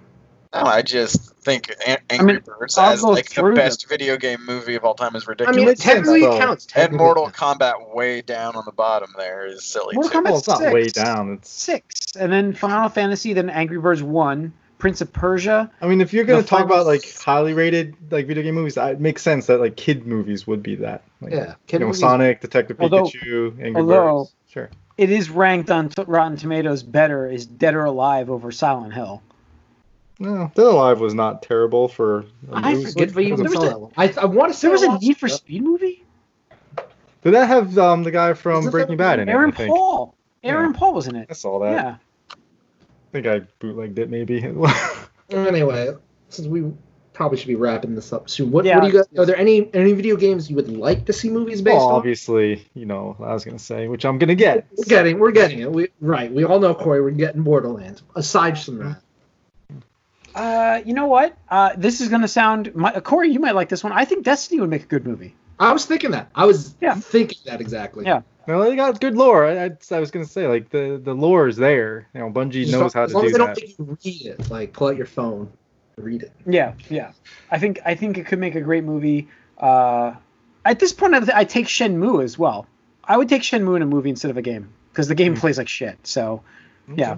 [0.55, 4.17] No, I just think An- Angry mean, Birds I'll as like the through best video
[4.17, 5.57] game movie of all time is ridiculous.
[5.57, 5.67] I ridiculous.
[5.67, 6.37] mean, makes sense, technically though.
[6.37, 6.67] it counts.
[6.75, 7.59] and Mortal it counts.
[7.59, 10.19] Kombat way down on the bottom there is silly Mortal too.
[10.19, 10.73] Kombat- well, it's not six.
[10.73, 11.33] way down.
[11.33, 11.49] It's.
[11.49, 15.71] Six, and then Final Fantasy, then Angry Birds One, Prince of Persia.
[15.81, 18.77] I mean, if you're gonna talk final about like highly rated like video game movies,
[18.77, 21.03] it makes sense that like kid movies would be that.
[21.21, 24.35] Like, Yeah, You know, movies- Sonic, Detective Although- Pikachu, Angry although- Birds.
[24.49, 24.71] Sure.
[24.99, 29.23] It is ranked on t- Rotten Tomatoes better is Dead or Alive over Silent Hill.
[30.23, 32.21] No, Dead Alive was not terrible for.
[32.51, 32.93] a I movie.
[32.93, 33.93] Good for you It even There was saw a- that one.
[33.97, 35.29] I, I want to say There was a Need for.
[35.29, 36.05] Speed movie.
[37.23, 39.33] Did that have um the guy from Breaking Bad in it?
[39.33, 40.15] Aaron Paul.
[40.43, 40.79] Aaron Yeah.
[40.79, 41.29] Paul was in it.
[41.31, 41.73] I saw that.
[41.73, 41.97] Yeah.
[42.31, 42.37] I
[43.13, 44.41] think I bootlegged it maybe.
[45.31, 45.89] Anyway,
[46.29, 46.71] since we
[47.15, 48.77] probably should be wrapping this up soon, what, Yeah.
[48.79, 49.19] what do you got?
[49.19, 51.95] Are there any any video games you would like to see movies based well, on?
[51.95, 54.67] obviously, you know, I was gonna say, which I'm gonna get.
[54.77, 55.73] We're getting, we're getting it.
[55.73, 56.31] We right.
[56.33, 57.01] We all know Corey.
[57.01, 58.03] We're getting Borderlands.
[58.15, 59.02] Aside from that,
[60.35, 61.37] Uh, you know what?
[61.49, 62.75] Uh, this is gonna sound.
[62.75, 63.93] My, Corey, you might like this one.
[63.93, 65.35] I think Destiny would make a good movie.
[65.59, 66.31] I was thinking that.
[66.35, 66.95] I was Yeah.
[66.95, 68.05] thinking that exactly.
[68.07, 68.23] Yeah.
[68.49, 69.47] No, they got good lore.
[69.47, 72.09] I, I, I was gonna say like the the lore is there.
[72.15, 73.79] You know, Bungie Just knows how to long do as long as they don't that.
[73.79, 75.53] make you read it, like pull out your phone,
[75.97, 76.33] read it.
[76.47, 77.13] Yeah, yeah.
[77.51, 79.29] I think I think it could make a great movie.
[79.59, 80.15] Uh,
[80.65, 82.67] at this point, I, I take Shenmue as well.
[83.05, 85.41] I would take Shenmue in a movie instead of a game because the game Hmm.
[85.41, 86.05] plays like shit.
[86.05, 86.43] So
[86.97, 87.17] yeah,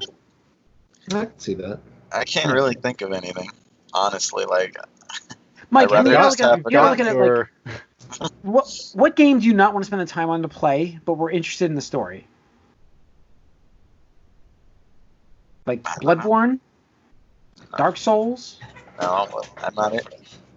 [1.13, 1.81] I can see that.
[2.15, 3.51] I can't really think of anything,
[3.93, 4.45] honestly.
[4.45, 4.77] Like,
[5.71, 9.55] Mike, I'd mean, you're looking, at, you're looking at like what what game do you
[9.55, 12.27] not want to spend the time on to play, but we're interested in the story?
[15.67, 16.61] Like Bloodborne,
[17.77, 18.61] Dark Souls.
[19.01, 20.07] no, I'm not it.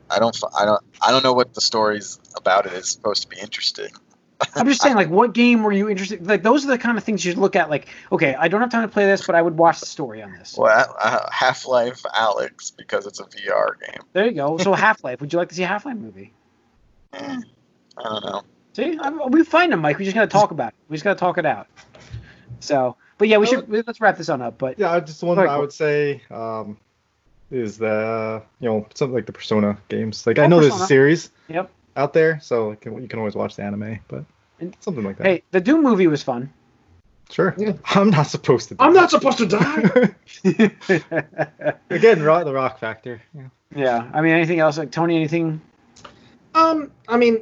[0.10, 0.38] I don't.
[0.58, 0.84] I don't.
[1.02, 3.90] I don't know what the stories about it is supposed to be interesting.
[4.56, 6.26] I'm just saying, like, what game were you interested?
[6.26, 7.70] Like, those are the kind of things you should look at.
[7.70, 10.22] Like, okay, I don't have time to play this, but I would watch the story
[10.22, 10.56] on this.
[10.58, 14.02] Well, uh, Half Life Alyx because it's a VR game.
[14.14, 14.58] There you go.
[14.58, 15.22] So Half Life.
[15.22, 16.34] Would you like to see a Half Life movie?
[17.14, 17.40] Eh,
[17.98, 18.44] I don't know.
[18.74, 19.98] See, I, we find them, Mike.
[19.98, 20.76] We just gotta talk about it.
[20.88, 21.68] We just gotta talk it out.
[22.60, 24.60] So, but yeah, we should let's wrap this on up.
[24.60, 26.78] But Yeah, just one Sorry, I would say um,
[27.50, 30.28] is the you know something like the Persona games.
[30.28, 31.72] Like Oh, I know there's a series Yep.
[31.98, 34.24] Out there, so you can, you can always watch the anime, but
[34.80, 35.26] something like that.
[35.26, 36.52] hey, the Doom movie was fun.
[37.30, 37.54] sure.
[37.58, 37.74] Yeah.
[37.86, 38.76] I'm not supposed to.
[38.76, 40.16] do I'm not supposed to die.
[41.90, 43.22] Again, rock, the rock factor.
[43.36, 43.48] Yeah.
[43.76, 44.12] yeah.
[44.14, 44.78] I mean, anything else?
[44.78, 45.60] Like Tony, anything?
[46.56, 47.42] Um, I mean,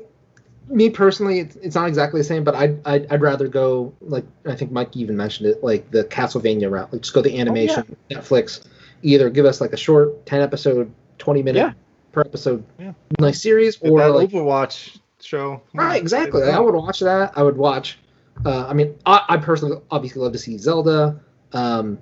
[0.68, 4.26] me personally, it's, it's not exactly the same, but I'd, I'd I'd rather go like
[4.46, 6.92] I think Mike even mentioned it, like the Castlevania route.
[6.92, 8.66] Like just go the animation, Netflix.
[9.04, 11.74] Either give us like a short ten episode, twenty minute Yeah.
[12.16, 12.94] Per episode, Yeah.
[13.20, 15.62] nice series, or that like Overwatch show.
[15.74, 16.44] right, exactly.
[16.44, 17.34] I would watch that.
[17.38, 18.00] I would watch.
[18.46, 21.20] Uh, I mean, I, I personally obviously love to see Zelda,
[21.54, 22.00] um,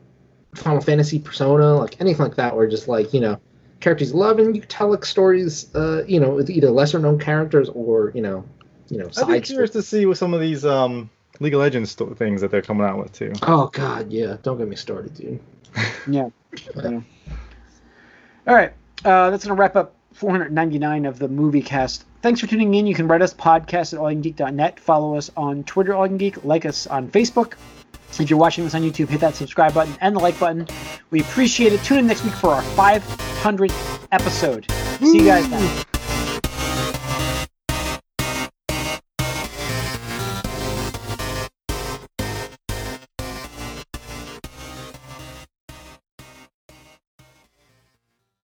[0.56, 3.40] Final Fantasy, Persona, like anything like that, where just like you know,
[3.80, 7.18] characters you love, and you tell like stories, uh, you know, with either lesser known
[7.20, 8.46] characters or you know,
[8.90, 11.10] you know, I'd be curious to see what some of these um,
[11.40, 13.34] League of Legends sto- things that they're coming out with too.
[13.42, 15.40] Oh God, yeah, don't get me started, dude.
[16.08, 16.30] Yeah.
[16.76, 17.02] yeah.
[18.48, 18.74] All right.
[19.06, 22.06] Uh, that's going to wrap up 499 of the movie cast.
[22.22, 22.88] Thanks for tuning in.
[22.88, 24.80] You can write us podcast at allyoucangeek.net.
[24.80, 26.08] Follow us on Twitter, All.
[26.46, 27.56] Like us on Facebook.
[28.18, 30.66] If you're watching this on YouTube, hit that subscribe button and the like button.
[31.12, 31.84] We appreciate it.
[31.84, 34.72] Tune in next week for our 500th episode.
[35.02, 35.93] See you guys then.